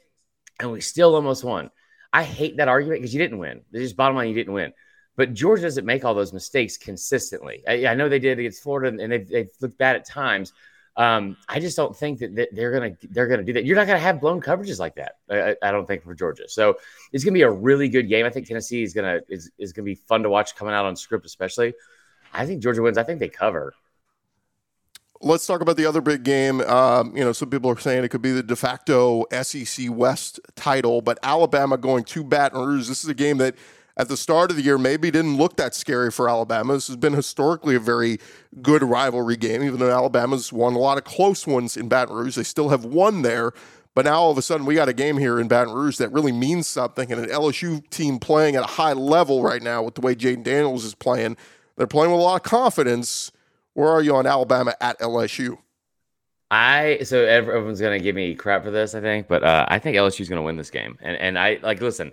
and 0.58 0.72
we 0.72 0.80
still 0.80 1.14
almost 1.14 1.44
won. 1.44 1.70
I 2.12 2.24
hate 2.24 2.56
that 2.56 2.66
argument 2.66 3.02
because 3.02 3.14
you 3.14 3.20
didn't 3.20 3.38
win. 3.38 3.60
It's 3.70 3.84
just 3.84 3.96
bottom 3.96 4.16
line, 4.16 4.26
you 4.26 4.34
didn't 4.34 4.54
win. 4.54 4.72
But 5.16 5.34
Georgia 5.34 5.62
doesn't 5.62 5.84
make 5.84 6.04
all 6.04 6.14
those 6.14 6.32
mistakes 6.32 6.76
consistently. 6.76 7.62
I, 7.68 7.86
I 7.88 7.94
know 7.94 8.08
they 8.08 8.18
did 8.18 8.38
against 8.38 8.62
Florida, 8.62 9.02
and 9.02 9.12
they've, 9.12 9.28
they've 9.28 9.50
looked 9.60 9.76
bad 9.76 9.96
at 9.96 10.06
times. 10.06 10.52
Um, 10.96 11.36
I 11.48 11.60
just 11.60 11.76
don't 11.76 11.96
think 11.96 12.18
that, 12.18 12.48
they're 12.52 12.72
gonna 12.72 12.96
they're 13.10 13.28
gonna 13.28 13.44
do 13.44 13.52
that. 13.54 13.64
You're 13.64 13.76
not 13.76 13.86
gonna 13.86 13.98
have 13.98 14.20
blown 14.20 14.40
coverages 14.40 14.78
like 14.78 14.96
that. 14.96 15.16
I, 15.30 15.56
I, 15.62 15.70
don't 15.70 15.86
think 15.86 16.02
for 16.02 16.14
Georgia. 16.14 16.48
So 16.48 16.76
it's 17.12 17.24
gonna 17.24 17.34
be 17.34 17.42
a 17.42 17.50
really 17.50 17.88
good 17.88 18.08
game. 18.08 18.26
I 18.26 18.30
think 18.30 18.46
Tennessee 18.46 18.82
is 18.82 18.92
gonna 18.92 19.20
is, 19.28 19.50
is 19.56 19.72
gonna 19.72 19.86
be 19.86 19.94
fun 19.94 20.22
to 20.24 20.28
watch 20.28 20.56
coming 20.56 20.74
out 20.74 20.84
on 20.84 20.96
script, 20.96 21.26
especially. 21.26 21.74
I 22.34 22.44
think 22.44 22.62
Georgia 22.62 22.82
wins. 22.82 22.98
I 22.98 23.02
think 23.02 23.20
they 23.20 23.28
cover. 23.28 23.72
Let's 25.22 25.46
talk 25.46 25.60
about 25.60 25.76
the 25.76 25.86
other 25.86 26.00
big 26.00 26.22
game. 26.22 26.60
Um, 26.62 27.16
you 27.16 27.22
know, 27.22 27.32
some 27.32 27.50
people 27.50 27.70
are 27.70 27.78
saying 27.78 28.04
it 28.04 28.08
could 28.08 28.22
be 28.22 28.32
the 28.32 28.42
de 28.42 28.56
facto 28.56 29.26
SEC 29.42 29.88
West 29.90 30.40
title, 30.56 31.02
but 31.02 31.18
Alabama 31.22 31.76
going 31.76 32.04
to 32.04 32.24
Baton 32.24 32.58
Rouge. 32.58 32.88
This 32.88 33.04
is 33.04 33.10
a 33.10 33.14
game 33.14 33.36
that 33.38 33.54
at 33.96 34.08
the 34.08 34.16
start 34.16 34.50
of 34.50 34.56
the 34.56 34.62
year 34.62 34.78
maybe 34.78 35.10
didn't 35.10 35.36
look 35.36 35.56
that 35.56 35.74
scary 35.74 36.10
for 36.10 36.28
Alabama. 36.28 36.74
This 36.74 36.86
has 36.86 36.96
been 36.96 37.12
historically 37.12 37.74
a 37.74 37.80
very 37.80 38.18
good 38.62 38.82
rivalry 38.82 39.36
game, 39.36 39.62
even 39.62 39.78
though 39.78 39.90
Alabama's 39.90 40.52
won 40.52 40.74
a 40.74 40.78
lot 40.78 40.98
of 40.98 41.04
close 41.04 41.46
ones 41.46 41.76
in 41.76 41.88
Baton 41.88 42.14
Rouge. 42.14 42.36
They 42.36 42.42
still 42.42 42.70
have 42.70 42.84
won 42.84 43.22
there. 43.22 43.52
But 43.94 44.04
now 44.04 44.20
all 44.20 44.30
of 44.30 44.38
a 44.38 44.42
sudden 44.42 44.66
we 44.66 44.76
got 44.76 44.88
a 44.88 44.92
game 44.92 45.18
here 45.18 45.40
in 45.40 45.48
Baton 45.48 45.74
Rouge 45.74 45.96
that 45.98 46.12
really 46.12 46.32
means 46.32 46.66
something, 46.66 47.10
and 47.10 47.20
an 47.20 47.28
LSU 47.28 47.88
team 47.90 48.18
playing 48.18 48.54
at 48.54 48.62
a 48.62 48.66
high 48.66 48.92
level 48.92 49.42
right 49.42 49.62
now 49.62 49.82
with 49.82 49.96
the 49.96 50.00
way 50.00 50.14
Jayden 50.14 50.44
Daniels 50.44 50.84
is 50.84 50.94
playing. 50.94 51.36
They're 51.76 51.88
playing 51.88 52.12
with 52.12 52.20
a 52.20 52.22
lot 52.22 52.36
of 52.36 52.42
confidence. 52.42 53.32
Where 53.74 53.88
are 53.88 54.02
you 54.02 54.14
on 54.14 54.26
Alabama 54.26 54.74
at 54.80 54.98
LSU? 55.00 55.58
I 56.52 57.00
so 57.04 57.24
everyone's 57.24 57.80
gonna 57.80 58.00
give 58.00 58.14
me 58.14 58.34
crap 58.34 58.64
for 58.64 58.70
this, 58.70 58.94
I 58.94 59.00
think, 59.00 59.28
but 59.28 59.42
uh, 59.42 59.66
I 59.68 59.78
think 59.78 59.96
LSU's 59.96 60.28
gonna 60.28 60.42
win 60.42 60.56
this 60.56 60.70
game, 60.70 60.96
and 61.00 61.16
and 61.16 61.38
I 61.38 61.58
like 61.62 61.80
listen 61.80 62.12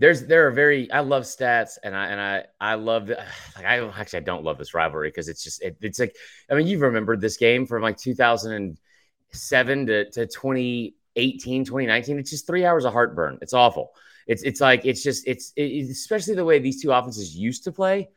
there's 0.00 0.26
there 0.26 0.48
are 0.48 0.50
very 0.50 0.90
I 0.90 1.00
love 1.00 1.24
stats 1.24 1.78
and 1.84 1.94
I 1.94 2.06
and 2.06 2.20
I 2.20 2.44
I 2.58 2.74
love 2.74 3.08
like 3.56 3.64
I 3.64 3.86
actually 3.88 4.20
I 4.20 4.22
don't 4.22 4.42
love 4.42 4.58
this 4.58 4.74
rivalry 4.74 5.08
because 5.08 5.28
it's 5.28 5.44
just 5.44 5.62
it, 5.62 5.76
it's 5.80 6.00
like 6.00 6.16
I 6.50 6.54
mean 6.54 6.66
you've 6.66 6.80
remembered 6.80 7.20
this 7.20 7.36
game 7.36 7.66
from 7.66 7.82
like 7.82 7.98
2007 7.98 9.86
to, 9.86 10.10
to 10.10 10.26
2018 10.26 11.64
2019 11.64 12.18
it's 12.18 12.30
just 12.30 12.46
three 12.46 12.64
hours 12.64 12.84
of 12.84 12.92
heartburn. 12.92 13.38
It's 13.42 13.52
awful. 13.52 13.92
It's 14.26 14.42
it's 14.42 14.60
like 14.60 14.86
it's 14.86 15.02
just 15.02 15.28
it's 15.28 15.52
it, 15.54 15.90
especially 15.90 16.34
the 16.34 16.44
way 16.44 16.58
these 16.58 16.82
two 16.82 16.92
offenses 16.92 17.36
used 17.36 17.64
to 17.64 17.72
play 17.72 18.08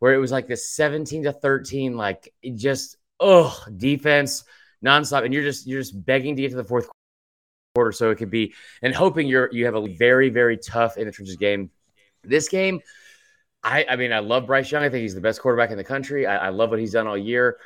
where 0.00 0.14
it 0.14 0.18
was 0.18 0.32
like 0.32 0.48
this 0.48 0.70
17 0.74 1.24
to 1.24 1.32
13 1.32 1.96
like 1.96 2.32
just 2.56 2.96
oh 3.20 3.56
defense 3.76 4.42
nonstop. 4.84 5.24
And 5.24 5.32
you're 5.32 5.44
just 5.44 5.68
you're 5.68 5.80
just 5.80 6.04
begging 6.04 6.34
to 6.34 6.42
get 6.42 6.50
to 6.50 6.56
the 6.56 6.64
fourth 6.64 6.88
quarter. 7.78 7.92
So 7.92 8.10
it 8.10 8.16
could 8.16 8.30
be, 8.30 8.54
and 8.82 8.92
hoping 8.94 9.28
you're 9.28 9.48
you 9.52 9.64
have 9.66 9.76
a 9.76 9.86
very 9.86 10.30
very 10.30 10.56
tough 10.56 10.96
in 10.96 11.06
the 11.06 11.12
trenches 11.12 11.36
game. 11.36 11.70
This 12.24 12.48
game, 12.48 12.80
I 13.62 13.86
I 13.88 13.96
mean 13.96 14.12
I 14.12 14.18
love 14.18 14.46
Bryce 14.46 14.70
Young. 14.72 14.82
I 14.82 14.88
think 14.88 15.02
he's 15.02 15.14
the 15.14 15.20
best 15.20 15.40
quarterback 15.40 15.70
in 15.70 15.76
the 15.76 15.84
country. 15.84 16.26
I, 16.26 16.46
I 16.46 16.48
love 16.48 16.70
what 16.70 16.80
he's 16.80 16.92
done 16.92 17.06
all 17.06 17.16
year. 17.16 17.58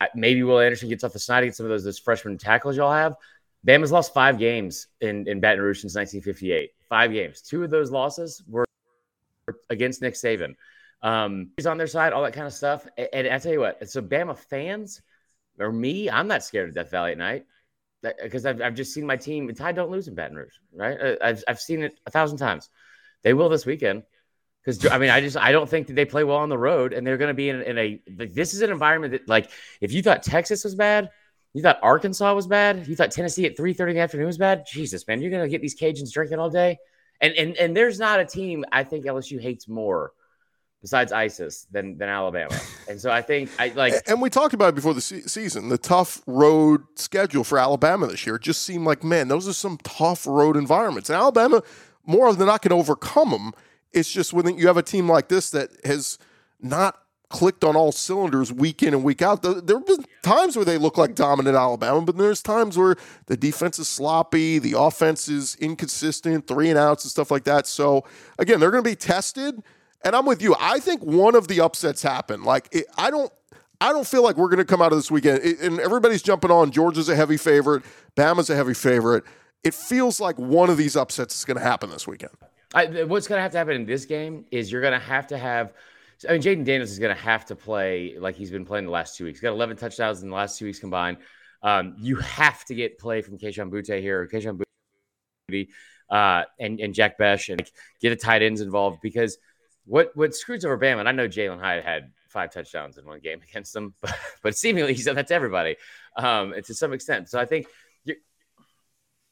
I, 0.00 0.08
maybe 0.14 0.42
Will 0.44 0.60
Anderson 0.60 0.88
gets 0.88 1.02
off 1.02 1.12
the 1.12 1.18
snide 1.18 1.42
against 1.42 1.56
some 1.56 1.66
of 1.66 1.70
those 1.70 1.82
those 1.82 1.98
freshman 1.98 2.38
tackles 2.38 2.76
y'all 2.76 2.92
have. 2.92 3.16
Bama's 3.66 3.90
lost 3.90 4.14
five 4.14 4.38
games 4.38 4.86
in, 5.00 5.26
in 5.26 5.40
Baton 5.40 5.60
Rouge 5.60 5.80
since 5.80 5.96
1958. 5.96 6.70
Five 6.88 7.12
games. 7.12 7.40
Two 7.40 7.64
of 7.64 7.70
those 7.70 7.90
losses 7.90 8.40
were 8.46 8.64
against 9.70 10.02
Nick 10.02 10.14
Saban. 10.14 10.54
Um, 11.02 11.50
he's 11.56 11.66
on 11.66 11.76
their 11.76 11.88
side, 11.88 12.12
all 12.12 12.22
that 12.22 12.32
kind 12.32 12.46
of 12.46 12.52
stuff. 12.52 12.86
And, 12.96 13.08
and 13.12 13.28
I 13.28 13.38
tell 13.40 13.52
you 13.52 13.60
what, 13.60 13.88
so 13.88 14.00
Bama 14.00 14.36
fans 14.36 15.02
or 15.58 15.72
me, 15.72 16.08
I'm 16.08 16.28
not 16.28 16.44
scared 16.44 16.68
of 16.68 16.74
Death 16.74 16.90
Valley 16.90 17.12
at 17.12 17.18
night. 17.18 17.46
Because 18.02 18.46
I've, 18.46 18.60
I've 18.60 18.74
just 18.74 18.92
seen 18.92 19.06
my 19.06 19.16
team. 19.16 19.52
Tide 19.54 19.76
don't 19.76 19.90
lose 19.90 20.08
in 20.08 20.14
Baton 20.14 20.36
Rouge, 20.36 20.54
right? 20.72 20.98
Uh, 21.00 21.16
I've, 21.22 21.44
I've 21.48 21.60
seen 21.60 21.82
it 21.82 21.98
a 22.06 22.10
thousand 22.10 22.38
times. 22.38 22.68
They 23.22 23.34
will 23.34 23.48
this 23.48 23.66
weekend 23.66 24.04
because 24.66 24.86
I 24.86 24.98
mean 24.98 25.10
I 25.10 25.20
just 25.20 25.36
I 25.36 25.52
don't 25.52 25.68
think 25.68 25.86
that 25.86 25.94
they 25.94 26.04
play 26.04 26.24
well 26.24 26.38
on 26.38 26.48
the 26.48 26.58
road, 26.58 26.92
and 26.92 27.06
they're 27.06 27.16
going 27.16 27.28
to 27.28 27.34
be 27.34 27.48
in, 27.48 27.62
in 27.62 27.78
a 27.78 28.00
this 28.06 28.54
is 28.54 28.62
an 28.62 28.70
environment 28.70 29.12
that 29.12 29.28
like 29.28 29.50
if 29.80 29.92
you 29.92 30.02
thought 30.02 30.22
Texas 30.22 30.64
was 30.64 30.74
bad, 30.74 31.10
you 31.54 31.62
thought 31.62 31.78
Arkansas 31.82 32.34
was 32.34 32.46
bad, 32.46 32.86
you 32.86 32.96
thought 32.96 33.10
Tennessee 33.10 33.46
at 33.46 33.56
three 33.56 33.72
thirty 33.72 33.92
in 33.92 33.96
the 33.96 34.02
afternoon 34.02 34.26
was 34.26 34.38
bad. 34.38 34.64
Jesus, 34.70 35.06
man, 35.06 35.20
you're 35.20 35.30
going 35.30 35.42
to 35.42 35.48
get 35.48 35.62
these 35.62 35.78
Cajuns 35.78 36.12
drinking 36.12 36.38
all 36.38 36.50
day, 36.50 36.78
and 37.20 37.32
and 37.34 37.56
and 37.56 37.76
there's 37.76 37.98
not 37.98 38.20
a 38.20 38.24
team 38.24 38.64
I 38.72 38.84
think 38.84 39.06
LSU 39.06 39.40
hates 39.40 39.68
more 39.68 40.12
besides 40.86 41.10
ISIS 41.10 41.66
than 41.72 41.98
than 41.98 42.08
Alabama. 42.08 42.56
And 42.88 43.00
so 43.00 43.10
I 43.10 43.20
think 43.20 43.50
I 43.58 43.72
like. 43.74 43.94
And 44.06 44.22
we 44.22 44.30
talked 44.30 44.54
about 44.54 44.68
it 44.68 44.76
before 44.76 44.94
the 44.94 45.00
se- 45.00 45.22
season. 45.22 45.68
The 45.68 45.78
tough 45.78 46.22
road 46.28 46.84
schedule 46.94 47.42
for 47.42 47.58
Alabama 47.58 48.06
this 48.06 48.24
year 48.24 48.38
just 48.38 48.62
seemed 48.62 48.86
like, 48.86 49.02
man, 49.02 49.26
those 49.26 49.48
are 49.48 49.52
some 49.52 49.78
tough 49.82 50.28
road 50.28 50.56
environments. 50.56 51.10
And 51.10 51.16
Alabama, 51.16 51.64
more 52.04 52.32
than 52.32 52.46
not, 52.46 52.62
can 52.62 52.70
overcome 52.70 53.30
them. 53.30 53.52
It's 53.92 54.12
just 54.12 54.32
when 54.32 54.56
you 54.56 54.68
have 54.68 54.76
a 54.76 54.82
team 54.82 55.10
like 55.10 55.26
this 55.26 55.50
that 55.50 55.70
has 55.84 56.18
not 56.60 56.96
clicked 57.30 57.64
on 57.64 57.74
all 57.74 57.90
cylinders 57.90 58.52
week 58.52 58.80
in 58.84 58.94
and 58.94 59.02
week 59.02 59.22
out. 59.22 59.42
There 59.42 59.78
have 59.78 59.86
been 59.86 60.04
times 60.22 60.54
where 60.54 60.64
they 60.64 60.78
look 60.78 60.96
like 60.96 61.16
dominant 61.16 61.56
Alabama, 61.56 62.02
but 62.02 62.16
there's 62.16 62.42
times 62.42 62.78
where 62.78 62.94
the 63.26 63.36
defense 63.36 63.80
is 63.80 63.88
sloppy, 63.88 64.60
the 64.60 64.78
offense 64.78 65.26
is 65.26 65.56
inconsistent, 65.56 66.46
three 66.46 66.70
and 66.70 66.78
outs 66.78 67.02
and 67.02 67.10
stuff 67.10 67.32
like 67.32 67.42
that. 67.42 67.66
So 67.66 68.04
again, 68.38 68.60
they're 68.60 68.70
going 68.70 68.84
to 68.84 68.88
be 68.88 68.94
tested. 68.94 69.64
And 70.04 70.14
I'm 70.14 70.26
with 70.26 70.42
you. 70.42 70.54
I 70.58 70.78
think 70.78 71.02
one 71.02 71.34
of 71.34 71.48
the 71.48 71.60
upsets 71.60 72.02
happened. 72.02 72.44
Like 72.44 72.68
it, 72.72 72.86
I 72.96 73.10
don't, 73.10 73.32
I 73.80 73.92
don't 73.92 74.06
feel 74.06 74.22
like 74.22 74.36
we're 74.36 74.48
going 74.48 74.58
to 74.58 74.64
come 74.64 74.80
out 74.80 74.92
of 74.92 74.98
this 74.98 75.10
weekend. 75.10 75.44
It, 75.44 75.60
and 75.60 75.80
everybody's 75.80 76.22
jumping 76.22 76.50
on. 76.50 76.70
Georgia's 76.70 77.08
a 77.08 77.16
heavy 77.16 77.36
favorite. 77.36 77.82
Bama's 78.16 78.50
a 78.50 78.56
heavy 78.56 78.74
favorite. 78.74 79.24
It 79.64 79.74
feels 79.74 80.20
like 80.20 80.38
one 80.38 80.70
of 80.70 80.76
these 80.76 80.96
upsets 80.96 81.36
is 81.36 81.44
going 81.44 81.56
to 81.56 81.62
happen 81.62 81.90
this 81.90 82.06
weekend. 82.06 82.32
I, 82.74 83.04
what's 83.04 83.26
going 83.26 83.38
to 83.38 83.42
have 83.42 83.52
to 83.52 83.58
happen 83.58 83.74
in 83.74 83.86
this 83.86 84.04
game 84.04 84.44
is 84.50 84.70
you're 84.70 84.80
going 84.80 84.92
to 84.92 84.98
have 84.98 85.26
to 85.28 85.38
have. 85.38 85.72
I 86.28 86.32
mean, 86.32 86.42
Jayden 86.42 86.64
Daniels 86.64 86.90
is 86.90 86.98
going 86.98 87.14
to 87.14 87.20
have 87.20 87.44
to 87.46 87.56
play 87.56 88.16
like 88.18 88.36
he's 88.36 88.50
been 88.50 88.64
playing 88.64 88.86
the 88.86 88.90
last 88.90 89.16
two 89.16 89.24
weeks. 89.24 89.38
He's 89.38 89.42
got 89.42 89.52
11 89.52 89.76
touchdowns 89.76 90.22
in 90.22 90.30
the 90.30 90.34
last 90.34 90.58
two 90.58 90.64
weeks 90.64 90.78
combined. 90.78 91.18
Um, 91.62 91.96
you 91.98 92.16
have 92.16 92.64
to 92.66 92.74
get 92.74 92.98
play 92.98 93.22
from 93.22 93.38
Kayshon 93.38 93.70
Butte 93.70 94.00
here, 94.00 94.22
or 94.22 94.28
Kayshon 94.28 94.62
Boutte, 95.50 95.68
uh, 96.10 96.44
and 96.58 96.80
and 96.80 96.94
Jack 96.94 97.18
Bech, 97.18 97.48
and 97.48 97.62
get 98.00 98.10
the 98.10 98.16
tight 98.16 98.42
ends 98.42 98.60
involved 98.60 99.00
because 99.02 99.36
what 99.86 100.10
what 100.14 100.34
screws 100.34 100.64
over 100.64 100.76
Bama, 100.76 101.00
and 101.00 101.08
I 101.08 101.12
know 101.12 101.28
Jalin 101.28 101.60
Hyatt 101.60 101.84
had 101.84 102.10
five 102.28 102.52
touchdowns 102.52 102.98
in 102.98 103.06
one 103.06 103.20
game 103.20 103.40
against 103.48 103.72
them, 103.72 103.94
but, 104.00 104.14
but 104.42 104.56
seemingly 104.56 104.94
he 104.94 105.00
said 105.00 105.16
that 105.16 105.28
to 105.28 105.34
everybody, 105.34 105.76
um, 106.16 106.54
to 106.64 106.74
some 106.74 106.92
extent. 106.92 107.30
So 107.30 107.40
I 107.40 107.46
think 107.46 107.66
you're 108.04 108.16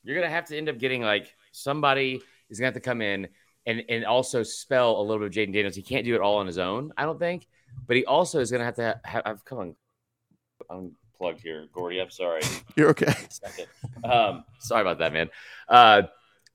you're 0.03 0.17
gonna 0.17 0.31
have 0.31 0.47
to 0.47 0.57
end 0.57 0.69
up 0.69 0.79
getting 0.79 1.03
like 1.03 1.35
somebody 1.53 2.23
is 2.49 2.59
gonna 2.59 2.69
have 2.69 2.75
to 2.75 2.81
come 2.81 3.03
in 3.03 3.29
and 3.67 3.83
and 3.88 4.05
also 4.05 4.43
spell 4.43 5.01
a 5.01 5.03
little 5.03 5.19
bit 5.19 5.27
of 5.27 5.33
Jayden 5.33 5.53
Daniels. 5.53 5.77
He 5.77 5.83
can't 5.83 6.05
do 6.05 6.14
it 6.14 6.21
all 6.21 6.37
on 6.37 6.47
his 6.47 6.59
own, 6.59 6.93
I 6.97 7.05
don't 7.05 7.19
think, 7.19 7.47
but 7.87 7.97
he 7.97 8.05
also 8.07 8.40
is 8.40 8.51
gonna 8.51 8.64
have 8.64 8.77
to 8.77 9.01
have. 9.05 9.23
have 9.27 9.45
come 9.45 9.59
on, 9.59 9.77
I'm 10.71 10.93
plugged 11.17 11.40
here, 11.40 11.67
Gordy. 11.73 12.01
I'm 12.01 12.11
sorry. 12.11 12.43
You're 12.77 12.90
okay. 12.90 13.12
Um, 14.05 14.45
sorry 14.59 14.83
about 14.83 14.99
that, 14.99 15.14
man. 15.14 15.31
Uh, 15.67 16.03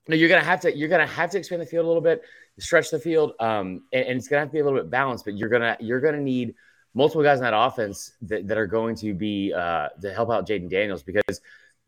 no, 0.06 0.14
you're 0.14 0.28
gonna 0.28 0.44
have 0.44 0.60
to 0.60 0.76
you're 0.76 0.88
gonna 0.88 1.06
have 1.06 1.30
to 1.30 1.38
expand 1.38 1.60
the 1.60 1.66
field 1.66 1.84
a 1.84 1.88
little 1.88 2.02
bit 2.02 2.22
stretch 2.60 2.90
the 2.90 2.98
field, 2.98 3.32
um, 3.40 3.82
and, 3.92 4.06
and, 4.06 4.18
it's 4.18 4.28
gonna 4.28 4.40
have 4.40 4.48
to 4.48 4.52
be 4.52 4.60
a 4.60 4.64
little 4.64 4.78
bit 4.78 4.90
balanced. 4.90 5.24
But 5.24 5.36
you're 5.36 5.48
gonna 5.48 5.76
you're 5.80 6.00
gonna 6.00 6.20
need 6.20 6.54
multiple 6.94 7.22
guys 7.22 7.38
in 7.38 7.44
that 7.44 7.56
offense 7.56 8.12
that, 8.22 8.46
that 8.48 8.58
are 8.58 8.66
going 8.66 8.94
to 8.96 9.14
be 9.14 9.52
uh, 9.52 9.88
to 10.00 10.12
help 10.12 10.30
out 10.30 10.46
Jayden 10.46 10.68
Daniels 10.68 11.02
because 11.02 11.40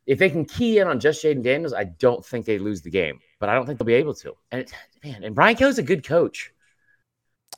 if 0.06 0.18
they 0.18 0.30
can 0.30 0.44
key 0.44 0.78
in 0.78 0.88
on 0.88 1.00
just 1.00 1.22
Jayden 1.22 1.42
Daniels, 1.42 1.72
I 1.72 1.85
don't 1.85 2.24
think 2.24 2.46
they 2.46 2.58
lose 2.58 2.82
the 2.82 2.90
game. 2.90 3.20
But 3.38 3.48
I 3.48 3.54
don't 3.54 3.66
think 3.66 3.78
they'll 3.78 3.87
be 3.87 3.94
able 3.94 4.14
to. 4.14 4.35
And 4.50 4.62
it, 4.62 4.72
man, 5.04 5.24
and 5.24 5.35
Brian 5.35 5.56
Kelly's 5.56 5.78
a 5.78 5.82
good 5.82 6.04
coach. 6.04 6.52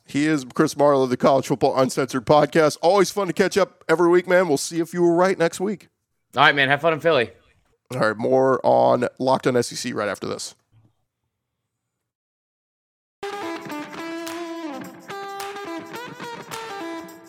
He 0.07 0.27
is 0.27 0.45
Chris 0.53 0.75
Marlar, 0.75 1.09
the 1.09 1.17
College 1.17 1.47
Football 1.47 1.79
Uncensored 1.79 2.25
podcast. 2.25 2.77
Always 2.81 3.09
fun 3.09 3.27
to 3.27 3.33
catch 3.33 3.57
up 3.57 3.83
every 3.89 4.07
week, 4.09 4.27
man. 4.27 4.47
We'll 4.47 4.57
see 4.57 4.79
if 4.79 4.93
you 4.93 5.01
were 5.01 5.15
right 5.15 5.37
next 5.37 5.59
week. 5.59 5.87
All 6.37 6.43
right, 6.43 6.55
man. 6.55 6.69
Have 6.69 6.81
fun 6.81 6.93
in 6.93 6.99
Philly. 6.99 7.31
All 7.91 7.99
right, 7.99 8.17
more 8.17 8.63
on 8.63 9.07
Locked 9.19 9.47
on 9.47 9.61
SEC 9.61 9.93
right 9.93 10.07
after 10.09 10.27
this. 10.27 10.55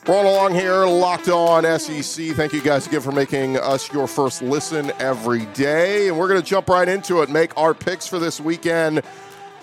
Rolling 0.09 0.29
along 0.29 0.55
here, 0.55 0.87
locked 0.87 1.29
on 1.29 1.65
SEC. 1.81 2.27
Thank 2.29 2.53
you 2.53 2.63
guys 2.63 2.87
again 2.87 3.01
for 3.01 3.11
making 3.11 3.59
us 3.59 3.93
your 3.93 4.07
first 4.07 4.41
listen 4.41 4.93
every 5.01 5.47
day. 5.47 6.07
And 6.07 6.17
we're 6.17 6.29
going 6.29 6.41
to 6.41 6.47
jump 6.47 6.69
right 6.69 6.89
into 6.89 7.23
it, 7.23 7.29
make 7.29 7.57
our 7.59 7.75
picks 7.75 8.07
for 8.07 8.21
this 8.21 8.41
weekend. 8.41 9.03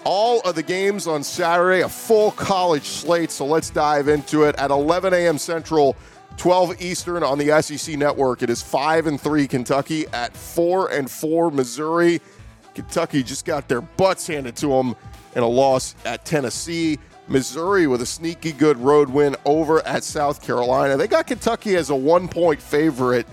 All 0.03 0.41
of 0.41 0.55
the 0.55 0.63
games 0.63 1.07
on 1.07 1.23
Saturday, 1.23 1.79
a 1.79 1.87
full 1.87 2.31
college 2.31 2.83
slate. 2.83 3.31
So 3.31 3.45
let's 3.45 3.69
dive 3.69 4.09
into 4.09 4.43
it 4.43 4.57
at 4.57 4.69
11 4.69 5.13
a.m. 5.13 5.37
Central, 5.37 5.95
12 6.35 6.81
Eastern 6.81 7.23
on 7.23 7.37
the 7.37 7.61
SEC 7.61 7.95
network. 7.95 8.41
It 8.41 8.49
is 8.49 8.61
5 8.61 9.07
and 9.07 9.21
3 9.21 9.47
Kentucky 9.47 10.07
at 10.09 10.35
4 10.35 10.91
and 10.91 11.09
4 11.09 11.51
Missouri. 11.51 12.19
Kentucky 12.75 13.23
just 13.23 13.45
got 13.45 13.69
their 13.69 13.79
butts 13.79 14.27
handed 14.27 14.57
to 14.57 14.67
them 14.67 14.93
in 15.37 15.43
a 15.43 15.47
loss 15.47 15.95
at 16.03 16.25
Tennessee. 16.25 16.99
Missouri 17.27 17.87
with 17.87 18.01
a 18.01 18.05
sneaky 18.05 18.51
good 18.51 18.77
road 18.77 19.09
win 19.09 19.35
over 19.45 19.85
at 19.87 20.03
South 20.03 20.41
Carolina. 20.41 20.97
They 20.97 21.07
got 21.07 21.27
Kentucky 21.27 21.75
as 21.75 21.89
a 21.89 21.95
one 21.95 22.27
point 22.27 22.61
favorite. 22.61 23.25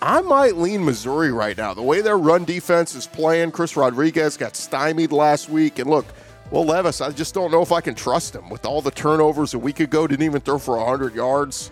I 0.00 0.20
might 0.20 0.56
lean 0.56 0.84
Missouri 0.84 1.32
right 1.32 1.56
now. 1.56 1.72
The 1.72 1.82
way 1.82 2.02
their 2.02 2.18
run 2.18 2.44
defense 2.44 2.94
is 2.94 3.06
playing, 3.06 3.52
Chris 3.52 3.76
Rodriguez 3.76 4.36
got 4.36 4.54
stymied 4.54 5.12
last 5.12 5.48
week. 5.48 5.78
And 5.78 5.88
look, 5.88 6.04
Will 6.50 6.64
Levis, 6.64 7.00
I 7.00 7.10
just 7.10 7.34
don't 7.34 7.50
know 7.50 7.62
if 7.62 7.72
I 7.72 7.80
can 7.80 7.94
trust 7.94 8.34
him 8.34 8.50
with 8.50 8.66
all 8.66 8.82
the 8.82 8.90
turnovers 8.90 9.54
a 9.54 9.58
week 9.58 9.80
ago. 9.80 10.06
Didn't 10.06 10.24
even 10.24 10.40
throw 10.42 10.58
for 10.58 10.76
100 10.76 11.14
yards. 11.14 11.70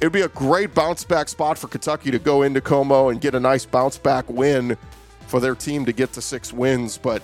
It'd 0.00 0.12
be 0.12 0.22
a 0.22 0.28
great 0.28 0.74
bounce 0.74 1.04
back 1.04 1.28
spot 1.28 1.58
for 1.58 1.68
Kentucky 1.68 2.10
to 2.10 2.18
go 2.18 2.40
into 2.40 2.62
Como 2.62 3.10
and 3.10 3.20
get 3.20 3.34
a 3.34 3.40
nice 3.40 3.66
bounce 3.66 3.98
back 3.98 4.28
win 4.30 4.78
for 5.26 5.40
their 5.40 5.54
team 5.54 5.84
to 5.84 5.92
get 5.92 6.14
to 6.14 6.22
six 6.22 6.54
wins. 6.54 6.96
But 6.96 7.22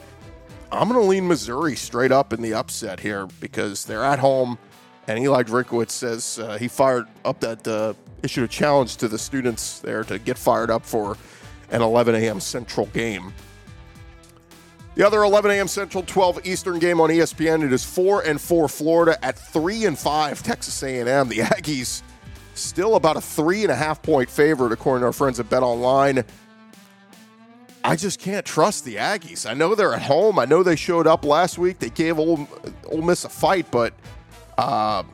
I'm 0.72 0.88
going 0.88 1.00
to 1.00 1.06
lean 1.06 1.28
Missouri 1.28 1.76
straight 1.76 2.12
up 2.12 2.32
in 2.32 2.42
the 2.42 2.54
upset 2.54 3.00
here 3.00 3.26
because 3.40 3.84
they're 3.84 4.04
at 4.04 4.18
home. 4.18 4.58
And 5.08 5.18
Eli 5.18 5.44
Drinkwitz 5.44 5.90
says 5.90 6.38
uh, 6.40 6.58
he 6.58 6.66
fired 6.66 7.06
up 7.24 7.38
that 7.40 7.66
uh, 7.66 7.94
issued 8.22 8.44
a 8.44 8.48
challenge 8.48 8.96
to 8.96 9.08
the 9.08 9.18
students 9.18 9.78
there 9.78 10.02
to 10.04 10.18
get 10.18 10.36
fired 10.36 10.70
up 10.70 10.84
for 10.84 11.16
an 11.70 11.82
11 11.82 12.14
a.m. 12.16 12.40
Central 12.40 12.86
game. 12.86 13.32
The 14.96 15.06
other 15.06 15.22
11 15.22 15.50
a.m. 15.50 15.68
Central, 15.68 16.02
12 16.02 16.46
Eastern 16.46 16.78
game 16.78 17.00
on 17.00 17.10
ESPN. 17.10 17.62
It 17.62 17.72
is 17.72 17.84
four 17.84 18.22
and 18.22 18.40
four 18.40 18.66
Florida 18.66 19.22
at 19.24 19.38
three 19.38 19.84
and 19.84 19.96
five 19.96 20.42
Texas 20.42 20.82
A&M. 20.82 21.28
The 21.28 21.38
Aggies 21.38 22.02
still 22.54 22.96
about 22.96 23.16
a 23.16 23.20
three 23.20 23.62
and 23.62 23.70
a 23.70 23.76
half 23.76 24.02
point 24.02 24.30
favorite 24.30 24.72
according 24.72 25.02
to 25.02 25.06
our 25.06 25.12
friends 25.12 25.38
at 25.38 25.50
Bet 25.50 25.62
Online. 25.62 26.24
I 27.86 27.94
just 27.94 28.18
can't 28.18 28.44
trust 28.44 28.84
the 28.84 28.96
Aggies. 28.96 29.48
I 29.48 29.54
know 29.54 29.76
they're 29.76 29.94
at 29.94 30.02
home. 30.02 30.40
I 30.40 30.44
know 30.44 30.64
they 30.64 30.74
showed 30.74 31.06
up 31.06 31.24
last 31.24 31.56
week. 31.56 31.78
They 31.78 31.90
gave 31.90 32.18
Ole, 32.18 32.48
Ole 32.90 33.02
Miss 33.02 33.24
a 33.24 33.28
fight, 33.28 33.70
but 33.70 33.94
uh, 34.58 35.04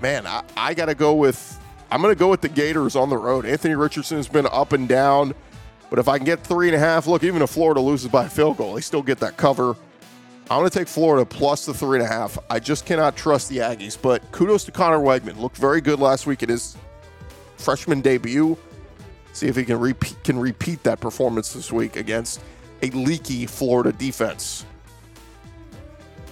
man, 0.00 0.28
I, 0.28 0.44
I 0.56 0.74
got 0.74 0.86
to 0.86 0.94
go 0.94 1.14
with. 1.14 1.58
I'm 1.90 2.00
going 2.02 2.14
to 2.14 2.18
go 2.18 2.30
with 2.30 2.40
the 2.40 2.48
Gators 2.48 2.94
on 2.94 3.10
the 3.10 3.16
road. 3.16 3.44
Anthony 3.44 3.74
Richardson 3.74 4.16
has 4.18 4.28
been 4.28 4.46
up 4.52 4.72
and 4.72 4.88
down, 4.88 5.34
but 5.90 5.98
if 5.98 6.06
I 6.06 6.18
can 6.18 6.24
get 6.24 6.38
three 6.44 6.68
and 6.68 6.76
a 6.76 6.78
half, 6.78 7.08
look, 7.08 7.24
even 7.24 7.42
if 7.42 7.50
Florida 7.50 7.80
loses 7.80 8.08
by 8.08 8.26
a 8.26 8.28
field 8.28 8.56
goal, 8.56 8.74
they 8.74 8.80
still 8.80 9.02
get 9.02 9.18
that 9.18 9.36
cover. 9.36 9.74
I'm 10.50 10.60
going 10.60 10.70
to 10.70 10.78
take 10.78 10.86
Florida 10.86 11.26
plus 11.26 11.66
the 11.66 11.74
three 11.74 11.98
and 11.98 12.06
a 12.06 12.08
half. 12.08 12.38
I 12.48 12.60
just 12.60 12.86
cannot 12.86 13.16
trust 13.16 13.48
the 13.48 13.58
Aggies, 13.58 14.00
but 14.00 14.30
kudos 14.30 14.62
to 14.64 14.70
Conner 14.70 15.00
Weigman. 15.00 15.36
Looked 15.36 15.56
very 15.56 15.80
good 15.80 15.98
last 15.98 16.28
week 16.28 16.44
in 16.44 16.48
his 16.48 16.76
freshman 17.56 18.00
debut. 18.00 18.56
See 19.32 19.46
if 19.46 19.56
he 19.56 19.64
can 19.64 19.78
repeat 19.78 20.22
can 20.24 20.38
repeat 20.38 20.82
that 20.82 21.00
performance 21.00 21.52
this 21.52 21.72
week 21.72 21.96
against 21.96 22.40
a 22.82 22.90
leaky 22.90 23.46
Florida 23.46 23.92
defense. 23.92 24.64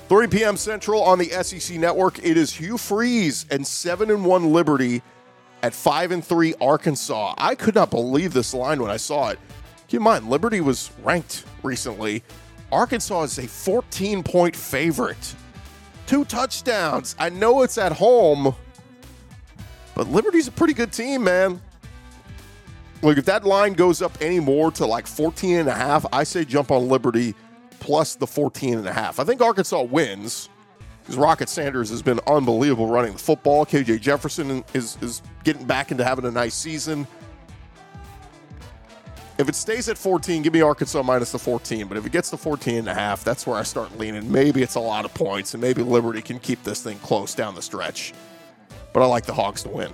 3 0.09 0.27
p.m. 0.29 0.57
Central 0.57 1.03
on 1.03 1.19
the 1.19 1.29
SEC 1.43 1.79
network. 1.79 2.19
It 2.25 2.37
is 2.39 2.55
Hugh 2.55 2.79
Freeze 2.79 3.45
and 3.51 3.67
7 3.67 4.11
and 4.11 4.25
1 4.25 4.53
Liberty 4.53 5.03
at 5.63 5.75
5 5.75 6.13
and 6.13 6.25
3 6.25 6.55
Arkansas. 6.61 7.35
I 7.37 7.55
could 7.55 7.75
not 7.75 7.91
believe 7.91 8.33
this 8.33 8.55
line 8.55 8.81
when 8.81 8.91
I 8.91 8.97
saw 8.97 9.29
it. 9.29 9.39
Keep 9.89 9.99
in 9.99 10.05
mind, 10.05 10.31
Liberty 10.31 10.63
was 10.63 10.91
ranked 11.03 11.45
recently. 11.63 12.23
Arkansas 12.73 13.23
is 13.23 13.39
a 13.39 13.47
14 13.47 14.23
point 14.23 14.57
favorite. 14.57 15.35
Two 16.07 16.25
touchdowns. 16.25 17.15
I 17.19 17.29
know 17.29 17.63
it's 17.63 17.77
at 17.77 17.93
home, 17.93 18.55
but 19.95 20.09
Liberty's 20.09 20.49
a 20.49 20.53
pretty 20.53 20.75
good 20.75 20.93
team, 20.93 21.25
man. 21.25 21.61
Look, 23.03 23.17
if 23.17 23.25
that 23.27 23.45
line 23.45 23.75
goes 23.75 24.03
up 24.03 24.17
any 24.21 24.41
more 24.41 24.71
to 24.73 24.87
like 24.87 25.07
14 25.07 25.59
and 25.59 25.69
a 25.69 25.75
half, 25.75 26.05
I 26.13 26.25
say 26.25 26.45
jump 26.45 26.71
on 26.71 26.89
Liberty 26.89 27.35
plus 27.79 28.17
the 28.17 28.27
14 28.27 28.79
and 28.79 28.89
a 28.89 28.93
half. 28.93 29.21
I 29.21 29.25
think 29.25 29.41
Arkansas 29.41 29.83
wins 29.83 30.49
because 31.03 31.17
Rocket 31.17 31.49
Sanders 31.49 31.91
has 31.91 32.03
been 32.03 32.21
unbelievable 32.27 32.89
running 32.89 33.13
the 33.13 33.19
football. 33.19 33.65
KJ 33.65 34.01
Jefferson 34.01 34.65
is, 34.75 34.99
is 35.01 35.23
getting 35.45 35.65
back 35.65 35.91
into 35.93 36.05
having 36.05 36.25
a 36.25 36.31
nice 36.31 36.55
season. 36.55 37.07
If 39.39 39.49
it 39.49 39.55
stays 39.55 39.89
at 39.89 39.97
14, 39.97 40.43
give 40.43 40.53
me 40.53 40.63
Arkansas 40.63 41.01
minus 41.05 41.31
the 41.31 41.39
14. 41.39 41.87
But 41.87 41.97
if 41.97 42.05
it 42.05 42.11
gets 42.11 42.31
to 42.31 42.37
14 42.37 42.79
and 42.79 42.89
a 42.89 42.95
half, 42.95 43.23
that's 43.23 43.47
where 43.47 43.57
I 43.57 43.63
start 43.63 43.97
leaning. 43.97 44.31
Maybe 44.31 44.63
it's 44.63 44.75
a 44.75 44.81
lot 44.81 45.05
of 45.05 45.15
points, 45.15 45.55
and 45.55 45.61
maybe 45.61 45.83
Liberty 45.83 46.21
can 46.21 46.41
keep 46.41 46.65
this 46.65 46.83
thing 46.83 46.99
close 46.99 47.37
down 47.37 47.55
the 47.55 47.63
stretch. 47.63 48.13
But 48.93 49.05
I 49.05 49.07
like 49.07 49.27
the 49.27 49.35
Hogs 49.35 49.63
to 49.63 49.69
win. 49.69 49.93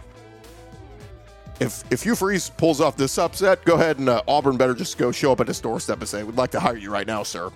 If 1.60 1.84
if 1.92 2.02
Hugh 2.02 2.16
Freeze 2.16 2.50
pulls 2.50 2.80
off 2.80 2.96
this 2.96 3.16
upset, 3.16 3.64
go 3.64 3.74
ahead 3.74 3.98
and 3.98 4.08
uh, 4.08 4.22
Auburn 4.26 4.56
better 4.56 4.74
just 4.74 4.98
go 4.98 5.12
show 5.12 5.32
up 5.32 5.40
at 5.40 5.48
his 5.48 5.60
doorstep 5.60 6.00
and 6.00 6.08
say, 6.08 6.22
"We'd 6.22 6.36
like 6.36 6.50
to 6.52 6.60
hire 6.60 6.76
you 6.76 6.90
right 6.90 7.06
now, 7.06 7.22
sir." 7.22 7.50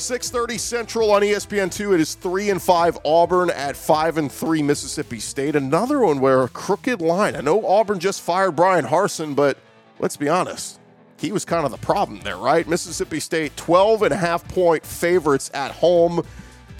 6:30 0.00 0.58
Central 0.58 1.12
on 1.12 1.22
ESPN2. 1.22 1.94
It 1.94 2.00
is 2.00 2.14
3 2.14 2.50
and 2.50 2.62
5 2.62 2.98
Auburn 3.04 3.50
at 3.50 3.76
5 3.76 4.16
and 4.16 4.32
3 4.32 4.62
Mississippi 4.62 5.20
State. 5.20 5.54
Another 5.54 6.00
one 6.00 6.20
where 6.20 6.42
a 6.42 6.48
crooked 6.48 7.02
line. 7.02 7.36
I 7.36 7.42
know 7.42 7.64
Auburn 7.66 8.00
just 8.00 8.22
fired 8.22 8.56
Bryan 8.56 8.86
Harsin, 8.86 9.36
but 9.36 9.58
let's 9.98 10.16
be 10.16 10.28
honest. 10.28 10.80
He 11.18 11.32
was 11.32 11.44
kind 11.44 11.66
of 11.66 11.70
the 11.70 11.76
problem 11.76 12.20
there, 12.20 12.38
right? 12.38 12.66
Mississippi 12.66 13.20
State 13.20 13.54
12 13.56 14.04
and 14.04 14.14
a 14.14 14.16
half 14.16 14.48
point 14.48 14.86
favorites 14.86 15.50
at 15.52 15.70
home. 15.70 16.24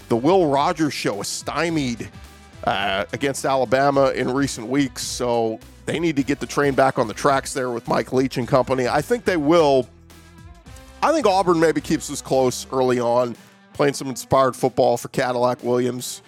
The 0.09 0.17
Will 0.17 0.47
Rogers 0.47 0.93
show 0.93 1.13
was 1.13 1.27
stymied 1.27 2.09
uh, 2.65 3.05
against 3.13 3.45
Alabama 3.45 4.09
in 4.09 4.31
recent 4.31 4.67
weeks, 4.67 5.01
so 5.03 5.59
they 5.85 5.99
need 5.99 6.15
to 6.15 6.23
get 6.23 6.39
the 6.39 6.45
train 6.45 6.73
back 6.73 6.99
on 6.99 7.07
the 7.07 7.13
tracks 7.13 7.53
there 7.53 7.71
with 7.71 7.87
Mike 7.87 8.13
Leach 8.13 8.37
and 8.37 8.47
company. 8.47 8.87
I 8.87 9.01
think 9.01 9.25
they 9.25 9.37
will 9.37 9.87
I 11.03 11.11
think 11.11 11.25
Auburn 11.25 11.59
maybe 11.59 11.81
keeps 11.81 12.07
this 12.07 12.21
close 12.21 12.67
early 12.71 12.99
on, 12.99 13.35
playing 13.73 13.95
some 13.95 14.07
inspired 14.07 14.55
football 14.55 14.97
for 14.97 15.07
Cadillac 15.07 15.63
Williams. 15.63 16.21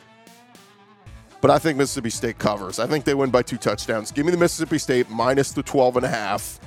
But 1.41 1.52
I 1.52 1.60
think 1.60 1.78
Mississippi 1.78 2.10
State 2.10 2.39
covers. 2.39 2.80
I 2.80 2.88
think 2.88 3.06
they 3.06 3.13
win 3.13 3.30
by 3.30 3.43
two 3.43 3.58
touchdowns. 3.58 4.12
Give 4.12 4.26
me 4.26 4.32
the 4.32 4.38
Mississippi 4.38 4.80
State 4.80 5.10
minus 5.12 5.52
the 5.52 5.62
12 5.62 5.98
and 5.98 6.06
a 6.06 6.10
half. 6.10 6.60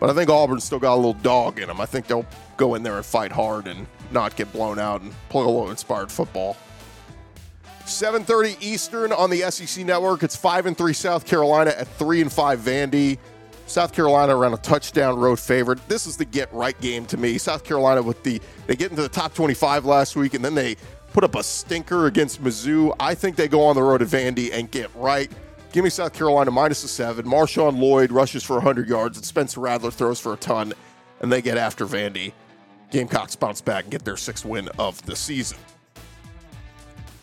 But 0.00 0.10
I 0.10 0.14
think 0.14 0.28
Auburn's 0.28 0.64
still 0.64 0.80
got 0.80 0.94
a 0.94 0.96
little 0.96 1.12
dog 1.12 1.60
in 1.60 1.68
them. 1.68 1.80
I 1.80 1.86
think 1.86 2.08
they'll 2.08 2.26
go 2.56 2.74
in 2.74 2.82
there 2.82 2.96
and 2.96 3.06
fight 3.06 3.30
hard 3.30 3.68
and 3.68 3.86
not 4.10 4.34
get 4.34 4.52
blown 4.52 4.80
out 4.80 5.02
and 5.02 5.14
play 5.28 5.42
a 5.42 5.46
little 5.46 5.70
inspired 5.70 6.10
football. 6.10 6.56
7:30 7.86 8.56
Eastern 8.60 9.12
on 9.12 9.30
the 9.30 9.50
SEC 9.50 9.84
network. 9.84 10.22
It's 10.22 10.36
5 10.36 10.66
and 10.66 10.76
3 10.76 10.92
South 10.92 11.26
Carolina 11.26 11.70
at 11.76 11.88
3 11.88 12.20
and 12.22 12.32
5 12.32 12.60
Vandy. 12.60 13.18
South 13.66 13.92
Carolina 13.92 14.36
around 14.36 14.54
a 14.54 14.58
touchdown 14.58 15.18
road 15.18 15.38
favorite. 15.38 15.78
This 15.88 16.06
is 16.06 16.16
the 16.16 16.24
get 16.24 16.52
right 16.52 16.78
game 16.80 17.06
to 17.06 17.16
me. 17.16 17.38
South 17.38 17.64
Carolina 17.64 18.02
with 18.02 18.22
the 18.22 18.40
they 18.66 18.76
get 18.76 18.90
into 18.90 19.02
the 19.02 19.08
top 19.08 19.34
25 19.34 19.84
last 19.84 20.16
week 20.16 20.34
and 20.34 20.44
then 20.44 20.54
they 20.54 20.76
put 21.12 21.24
up 21.24 21.34
a 21.34 21.42
stinker 21.42 22.06
against 22.06 22.42
Mizzou. 22.42 22.94
I 22.98 23.14
think 23.14 23.36
they 23.36 23.48
go 23.48 23.62
on 23.64 23.76
the 23.76 23.82
road 23.82 23.98
to 23.98 24.06
Vandy 24.06 24.50
and 24.52 24.70
get 24.70 24.90
right. 24.94 25.30
Give 25.72 25.84
me 25.84 25.90
South 25.90 26.12
Carolina 26.12 26.50
minus 26.50 26.84
a 26.84 26.88
seven. 26.88 27.24
Marshawn 27.24 27.78
Lloyd 27.78 28.12
rushes 28.12 28.42
for 28.42 28.54
100 28.54 28.88
yards 28.88 29.16
and 29.16 29.24
Spencer 29.24 29.60
Rattler 29.60 29.90
throws 29.90 30.20
for 30.20 30.34
a 30.34 30.36
ton, 30.36 30.74
and 31.20 31.32
they 31.32 31.40
get 31.40 31.56
after 31.56 31.86
Vandy. 31.86 32.32
Gamecocks 32.90 33.36
bounce 33.36 33.62
back 33.62 33.84
and 33.84 33.90
get 33.90 34.04
their 34.04 34.18
sixth 34.18 34.44
win 34.44 34.68
of 34.78 35.00
the 35.06 35.16
season. 35.16 35.56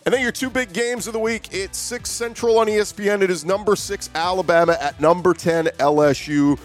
And 0.10 0.16
then 0.16 0.24
your 0.24 0.32
two 0.32 0.50
big 0.50 0.74
games 0.74 1.06
of 1.06 1.14
the 1.14 1.20
week. 1.20 1.50
It's 1.52 1.78
6 1.78 2.10
Central 2.10 2.58
on 2.58 2.66
ESPN. 2.66 3.22
It 3.22 3.30
is 3.30 3.46
number 3.46 3.76
6 3.76 4.10
Alabama 4.16 4.76
at 4.82 5.00
number 5.00 5.36
10 5.36 5.66
LSU. 5.78 6.60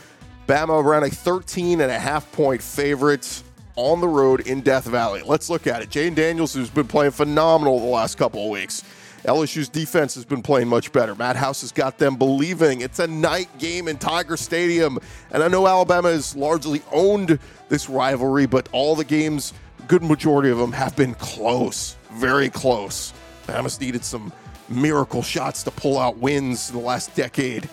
Bama 0.47 0.83
around 0.83 1.03
a 1.03 1.11
13 1.11 1.83
and 1.83 1.91
a 1.91 1.99
half 1.99 2.33
point 2.33 2.63
favorite 2.63 3.43
on 3.77 4.01
the 4.01 4.09
road 4.09 4.47
in 4.47 4.63
Death 4.63 4.87
Valley. 4.87 5.21
Let's 5.23 5.51
look 5.51 5.67
at 5.67 5.83
it. 5.83 5.91
Jane 5.91 6.15
Daniels, 6.15 6.55
who's 6.55 6.71
been 6.71 6.87
playing 6.87 7.11
phenomenal 7.11 7.81
the 7.81 7.85
last 7.85 8.17
couple 8.17 8.47
of 8.47 8.51
weeks. 8.51 8.83
LSU's 9.25 9.69
defense 9.69 10.15
has 10.15 10.25
been 10.25 10.41
playing 10.41 10.69
much 10.69 10.91
better. 10.91 11.15
Matt 11.15 11.37
House 11.37 11.61
has 11.61 11.71
got 11.71 11.99
them 11.99 12.17
believing 12.17 12.81
it's 12.81 12.99
a 12.99 13.07
night 13.07 13.51
game 13.59 13.89
in 13.89 13.99
Tiger 13.99 14.39
Stadium. 14.39 14.99
And 15.33 15.43
I 15.43 15.49
know 15.49 15.67
Alabama 15.67 16.11
has 16.11 16.35
largely 16.35 16.81
owned 16.91 17.39
this 17.69 17.91
rivalry, 17.91 18.47
but 18.47 18.71
all 18.73 18.97
the 18.97 19.05
games, 19.05 19.53
good 19.87 20.03
majority 20.03 20.49
of 20.49 20.57
them, 20.57 20.73
have 20.73 20.97
been 20.97 21.13
close, 21.17 21.99
very 22.11 22.49
close. 22.49 23.13
Bama's 23.47 23.81
needed 23.81 24.05
some 24.05 24.33
miracle 24.69 25.23
shots 25.23 25.63
to 25.65 25.71
pull 25.71 25.99
out 25.99 26.19
wins 26.19 26.71
in 26.71 26.77
the 26.77 26.83
last 26.83 27.15
decade 27.15 27.69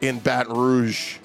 in 0.00 0.18
Baton 0.18 0.56
Rouge. 0.56 1.18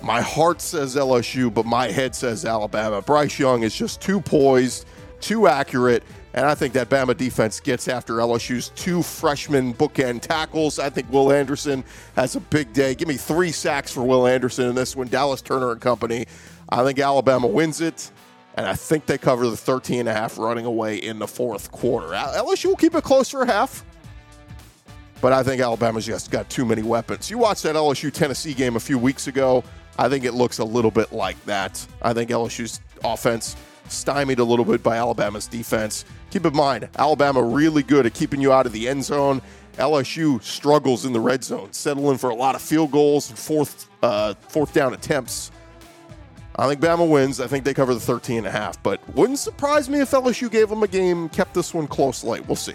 My 0.00 0.20
heart 0.20 0.60
says 0.60 0.96
LSU, 0.96 1.52
but 1.52 1.66
my 1.66 1.88
head 1.88 2.14
says 2.14 2.44
Alabama. 2.44 3.02
Bryce 3.02 3.38
Young 3.38 3.62
is 3.62 3.74
just 3.74 4.00
too 4.00 4.20
poised, 4.20 4.86
too 5.20 5.48
accurate, 5.48 6.04
and 6.34 6.46
I 6.46 6.54
think 6.54 6.72
that 6.74 6.88
Bama 6.88 7.16
defense 7.16 7.58
gets 7.58 7.88
after 7.88 8.14
LSU's 8.14 8.68
two 8.70 9.02
freshman 9.02 9.74
bookend 9.74 10.20
tackles. 10.20 10.78
I 10.78 10.88
think 10.88 11.10
Will 11.10 11.32
Anderson 11.32 11.82
has 12.14 12.36
a 12.36 12.40
big 12.40 12.72
day. 12.72 12.94
Give 12.94 13.08
me 13.08 13.16
three 13.16 13.50
sacks 13.50 13.92
for 13.92 14.04
Will 14.04 14.26
Anderson 14.26 14.68
in 14.68 14.74
this 14.74 14.94
one. 14.94 15.08
Dallas 15.08 15.42
Turner 15.42 15.72
and 15.72 15.80
company. 15.80 16.26
I 16.68 16.84
think 16.84 16.98
Alabama 17.00 17.46
wins 17.46 17.80
it 17.80 18.10
and 18.58 18.66
I 18.66 18.74
think 18.74 19.06
they 19.06 19.18
cover 19.18 19.48
the 19.48 19.56
13 19.56 20.00
and 20.00 20.08
a 20.08 20.12
half 20.12 20.36
running 20.36 20.66
away 20.66 20.96
in 20.96 21.20
the 21.20 21.28
fourth 21.28 21.70
quarter. 21.70 22.08
LSU 22.08 22.66
will 22.66 22.76
keep 22.76 22.92
it 22.96 23.04
close 23.04 23.28
for 23.28 23.42
a 23.42 23.46
half, 23.46 23.84
but 25.20 25.32
I 25.32 25.44
think 25.44 25.62
Alabama's 25.62 26.04
just 26.04 26.32
got 26.32 26.50
too 26.50 26.64
many 26.64 26.82
weapons. 26.82 27.30
You 27.30 27.38
watched 27.38 27.62
that 27.62 27.76
LSU 27.76 28.12
Tennessee 28.12 28.54
game 28.54 28.74
a 28.74 28.80
few 28.80 28.98
weeks 28.98 29.28
ago. 29.28 29.62
I 29.96 30.08
think 30.08 30.24
it 30.24 30.32
looks 30.32 30.58
a 30.58 30.64
little 30.64 30.90
bit 30.90 31.12
like 31.12 31.42
that. 31.44 31.86
I 32.02 32.12
think 32.12 32.30
LSU's 32.30 32.80
offense 33.04 33.54
stymied 33.86 34.40
a 34.40 34.44
little 34.44 34.64
bit 34.64 34.82
by 34.82 34.96
Alabama's 34.96 35.46
defense. 35.46 36.04
Keep 36.32 36.46
in 36.46 36.56
mind, 36.56 36.88
Alabama 36.98 37.40
really 37.40 37.84
good 37.84 38.06
at 38.06 38.14
keeping 38.14 38.40
you 38.40 38.52
out 38.52 38.66
of 38.66 38.72
the 38.72 38.88
end 38.88 39.04
zone. 39.04 39.40
LSU 39.76 40.42
struggles 40.42 41.04
in 41.04 41.12
the 41.12 41.20
red 41.20 41.44
zone, 41.44 41.72
settling 41.72 42.18
for 42.18 42.30
a 42.30 42.34
lot 42.34 42.56
of 42.56 42.60
field 42.60 42.90
goals 42.90 43.30
and 43.30 43.38
fourth 43.38 43.88
uh, 44.02 44.34
fourth 44.48 44.74
down 44.74 44.94
attempts. 44.94 45.52
I 46.58 46.66
think 46.66 46.80
Bama 46.80 47.08
wins. 47.08 47.40
I 47.40 47.46
think 47.46 47.64
they 47.64 47.72
cover 47.72 47.94
the 47.94 48.00
13 48.00 48.38
and 48.38 48.46
a 48.46 48.50
half, 48.50 48.82
but 48.82 49.00
wouldn't 49.14 49.38
surprise 49.38 49.88
me 49.88 50.00
if 50.00 50.10
LSU 50.10 50.50
gave 50.50 50.68
them 50.68 50.82
a 50.82 50.88
game, 50.88 51.28
kept 51.28 51.54
this 51.54 51.72
one 51.72 51.86
close 51.86 52.24
late. 52.24 52.46
We'll 52.48 52.56
see. 52.56 52.74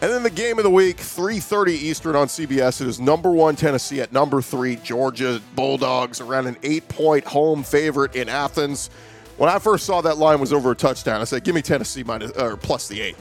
And 0.00 0.12
then 0.12 0.22
the 0.22 0.30
game 0.30 0.58
of 0.58 0.64
the 0.64 0.70
week, 0.70 0.98
3:30 0.98 1.72
Eastern 1.72 2.14
on 2.16 2.28
CBS. 2.28 2.80
It 2.80 2.86
is 2.86 3.00
number 3.00 3.30
one 3.30 3.56
Tennessee 3.56 4.00
at 4.00 4.12
number 4.12 4.40
three 4.40 4.76
Georgia 4.76 5.40
Bulldogs, 5.56 6.20
around 6.20 6.46
an 6.46 6.56
eight-point 6.62 7.24
home 7.24 7.64
favorite 7.64 8.14
in 8.14 8.28
Athens. 8.28 8.90
When 9.38 9.50
I 9.50 9.58
first 9.58 9.84
saw 9.84 10.00
that 10.00 10.16
line 10.16 10.40
was 10.40 10.52
over 10.52 10.70
a 10.70 10.76
touchdown, 10.76 11.20
I 11.20 11.24
said, 11.24 11.42
"Give 11.42 11.54
me 11.54 11.62
Tennessee 11.62 12.04
minus 12.04 12.30
or 12.32 12.56
plus 12.56 12.86
the 12.86 13.00
eight. 13.02 13.16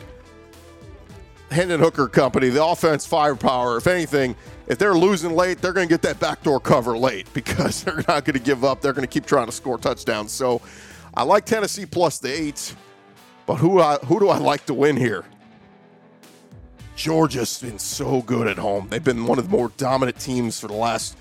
Hendon 1.49 1.79
Hooker 1.79 2.07
Company, 2.07 2.49
the 2.49 2.63
offense 2.63 3.05
firepower. 3.05 3.77
If 3.77 3.87
anything, 3.87 4.35
if 4.67 4.77
they're 4.77 4.95
losing 4.95 5.31
late, 5.31 5.61
they're 5.61 5.73
going 5.73 5.87
to 5.87 5.93
get 5.93 6.01
that 6.01 6.19
backdoor 6.19 6.59
cover 6.59 6.97
late 6.97 7.27
because 7.33 7.83
they're 7.83 8.03
not 8.07 8.25
going 8.25 8.33
to 8.33 8.39
give 8.39 8.63
up. 8.63 8.81
They're 8.81 8.93
going 8.93 9.07
to 9.07 9.11
keep 9.11 9.25
trying 9.25 9.45
to 9.45 9.51
score 9.51 9.77
touchdowns. 9.77 10.31
So 10.31 10.61
I 11.13 11.23
like 11.23 11.45
Tennessee 11.45 11.85
plus 11.85 12.19
the 12.19 12.31
eight, 12.31 12.75
but 13.45 13.55
who 13.55 13.79
I, 13.79 13.97
who 13.97 14.19
do 14.19 14.29
I 14.29 14.37
like 14.37 14.65
to 14.65 14.73
win 14.73 14.97
here? 14.97 15.25
Georgia's 16.95 17.61
been 17.61 17.79
so 17.79 18.23
good 18.23 18.47
at 18.47 18.57
home. 18.57 18.87
They've 18.89 19.03
been 19.03 19.25
one 19.25 19.37
of 19.37 19.45
the 19.45 19.51
more 19.51 19.71
dominant 19.77 20.19
teams 20.19 20.59
for 20.59 20.67
the 20.67 20.73
last 20.73 21.15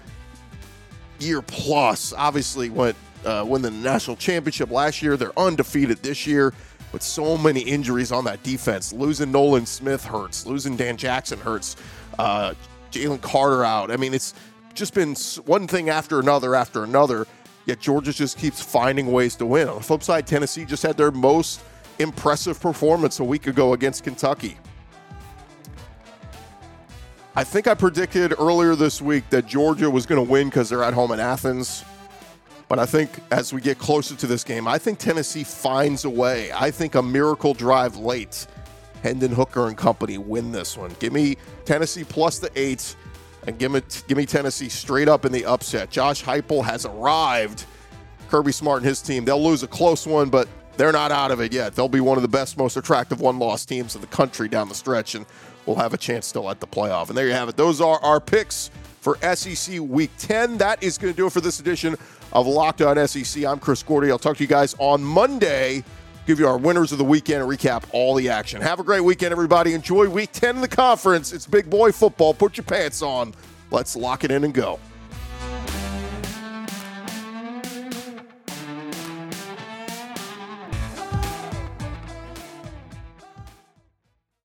year 1.20 1.42
plus. 1.42 2.14
Obviously, 2.14 2.70
went 2.70 2.96
uh, 3.26 3.44
win 3.46 3.60
the 3.60 3.70
national 3.70 4.16
championship 4.16 4.70
last 4.70 5.02
year. 5.02 5.16
They're 5.16 5.38
undefeated 5.38 6.02
this 6.02 6.26
year 6.26 6.54
with 6.92 7.02
so 7.02 7.36
many 7.36 7.60
injuries 7.60 8.12
on 8.12 8.24
that 8.24 8.42
defense. 8.42 8.92
Losing 8.92 9.32
Nolan 9.32 9.66
Smith 9.66 10.04
hurts. 10.04 10.46
Losing 10.46 10.76
Dan 10.76 10.96
Jackson 10.96 11.38
hurts. 11.38 11.76
Uh, 12.18 12.54
Jalen 12.90 13.20
Carter 13.20 13.64
out. 13.64 13.90
I 13.90 13.96
mean, 13.96 14.14
it's 14.14 14.34
just 14.74 14.94
been 14.94 15.14
one 15.44 15.66
thing 15.66 15.88
after 15.88 16.20
another 16.20 16.54
after 16.54 16.84
another. 16.84 17.26
Yet 17.66 17.80
Georgia 17.80 18.12
just 18.12 18.38
keeps 18.38 18.62
finding 18.62 19.10
ways 19.10 19.34
to 19.36 19.46
win. 19.46 19.68
On 19.68 19.76
the 19.76 19.82
flip 19.82 20.02
side, 20.02 20.26
Tennessee 20.26 20.64
just 20.64 20.82
had 20.82 20.96
their 20.96 21.10
most 21.10 21.60
impressive 21.98 22.60
performance 22.60 23.18
a 23.18 23.24
week 23.24 23.48
ago 23.48 23.72
against 23.72 24.04
Kentucky. 24.04 24.56
I 27.34 27.44
think 27.44 27.66
I 27.66 27.74
predicted 27.74 28.34
earlier 28.38 28.74
this 28.76 29.02
week 29.02 29.28
that 29.30 29.46
Georgia 29.46 29.90
was 29.90 30.06
going 30.06 30.24
to 30.24 30.30
win 30.30 30.48
because 30.48 30.70
they're 30.70 30.84
at 30.84 30.94
home 30.94 31.12
in 31.12 31.20
Athens. 31.20 31.84
But 32.68 32.78
I 32.78 32.86
think 32.86 33.10
as 33.30 33.52
we 33.52 33.60
get 33.60 33.78
closer 33.78 34.16
to 34.16 34.26
this 34.26 34.42
game, 34.42 34.66
I 34.66 34.78
think 34.78 34.98
Tennessee 34.98 35.44
finds 35.44 36.04
a 36.04 36.10
way. 36.10 36.50
I 36.52 36.70
think 36.70 36.96
a 36.96 37.02
miracle 37.02 37.54
drive 37.54 37.96
late. 37.96 38.46
Hendon 39.02 39.30
Hooker 39.30 39.68
and 39.68 39.76
company 39.76 40.18
win 40.18 40.50
this 40.50 40.76
one. 40.76 40.94
Give 40.98 41.12
me 41.12 41.36
Tennessee 41.64 42.02
plus 42.02 42.40
the 42.40 42.50
eight, 42.56 42.96
and 43.46 43.56
give 43.56 43.70
me 43.70 43.82
give 44.08 44.18
me 44.18 44.26
Tennessee 44.26 44.68
straight 44.68 45.08
up 45.08 45.24
in 45.24 45.30
the 45.30 45.44
upset. 45.44 45.90
Josh 45.90 46.24
Heupel 46.24 46.64
has 46.64 46.86
arrived. 46.86 47.66
Kirby 48.28 48.50
Smart 48.50 48.78
and 48.78 48.86
his 48.86 49.00
team. 49.00 49.24
They'll 49.24 49.42
lose 49.42 49.62
a 49.62 49.68
close 49.68 50.04
one, 50.04 50.28
but 50.28 50.48
they're 50.76 50.90
not 50.90 51.12
out 51.12 51.30
of 51.30 51.40
it 51.40 51.52
yet. 51.52 51.76
They'll 51.76 51.88
be 51.88 52.00
one 52.00 52.18
of 52.18 52.22
the 52.22 52.28
best, 52.28 52.58
most 52.58 52.76
attractive 52.76 53.20
one-loss 53.20 53.64
teams 53.64 53.94
in 53.94 54.00
the 54.00 54.08
country 54.08 54.48
down 54.48 54.68
the 54.68 54.74
stretch, 54.74 55.14
and 55.14 55.24
we'll 55.64 55.76
have 55.76 55.94
a 55.94 55.96
chance 55.96 56.26
still 56.26 56.50
at 56.50 56.58
the 56.58 56.66
playoff. 56.66 57.08
And 57.08 57.16
there 57.16 57.28
you 57.28 57.32
have 57.32 57.48
it. 57.48 57.56
Those 57.56 57.80
are 57.80 58.02
our 58.02 58.20
picks 58.20 58.70
for 59.06 59.36
SEC 59.36 59.78
Week 59.82 60.10
10. 60.18 60.58
That 60.58 60.82
is 60.82 60.98
going 60.98 61.12
to 61.12 61.16
do 61.16 61.28
it 61.28 61.32
for 61.32 61.40
this 61.40 61.60
edition 61.60 61.94
of 62.32 62.48
Locked 62.48 62.82
On 62.82 63.06
SEC. 63.06 63.44
I'm 63.44 63.60
Chris 63.60 63.80
Gordy. 63.80 64.10
I'll 64.10 64.18
talk 64.18 64.36
to 64.38 64.42
you 64.42 64.48
guys 64.48 64.74
on 64.80 65.00
Monday. 65.00 65.84
Give 66.26 66.40
you 66.40 66.48
our 66.48 66.58
winners 66.58 66.90
of 66.90 66.98
the 66.98 67.04
weekend 67.04 67.40
and 67.40 67.48
recap 67.48 67.84
all 67.92 68.16
the 68.16 68.28
action. 68.28 68.60
Have 68.60 68.80
a 68.80 68.82
great 68.82 69.02
weekend, 69.02 69.30
everybody. 69.30 69.74
Enjoy 69.74 70.08
week 70.08 70.32
10 70.32 70.56
of 70.56 70.60
the 70.60 70.66
conference. 70.66 71.32
It's 71.32 71.46
big 71.46 71.70
boy 71.70 71.92
football. 71.92 72.34
Put 72.34 72.56
your 72.56 72.64
pants 72.64 73.00
on. 73.00 73.32
Let's 73.70 73.94
lock 73.94 74.24
it 74.24 74.32
in 74.32 74.42
and 74.42 74.52
go. 74.52 74.80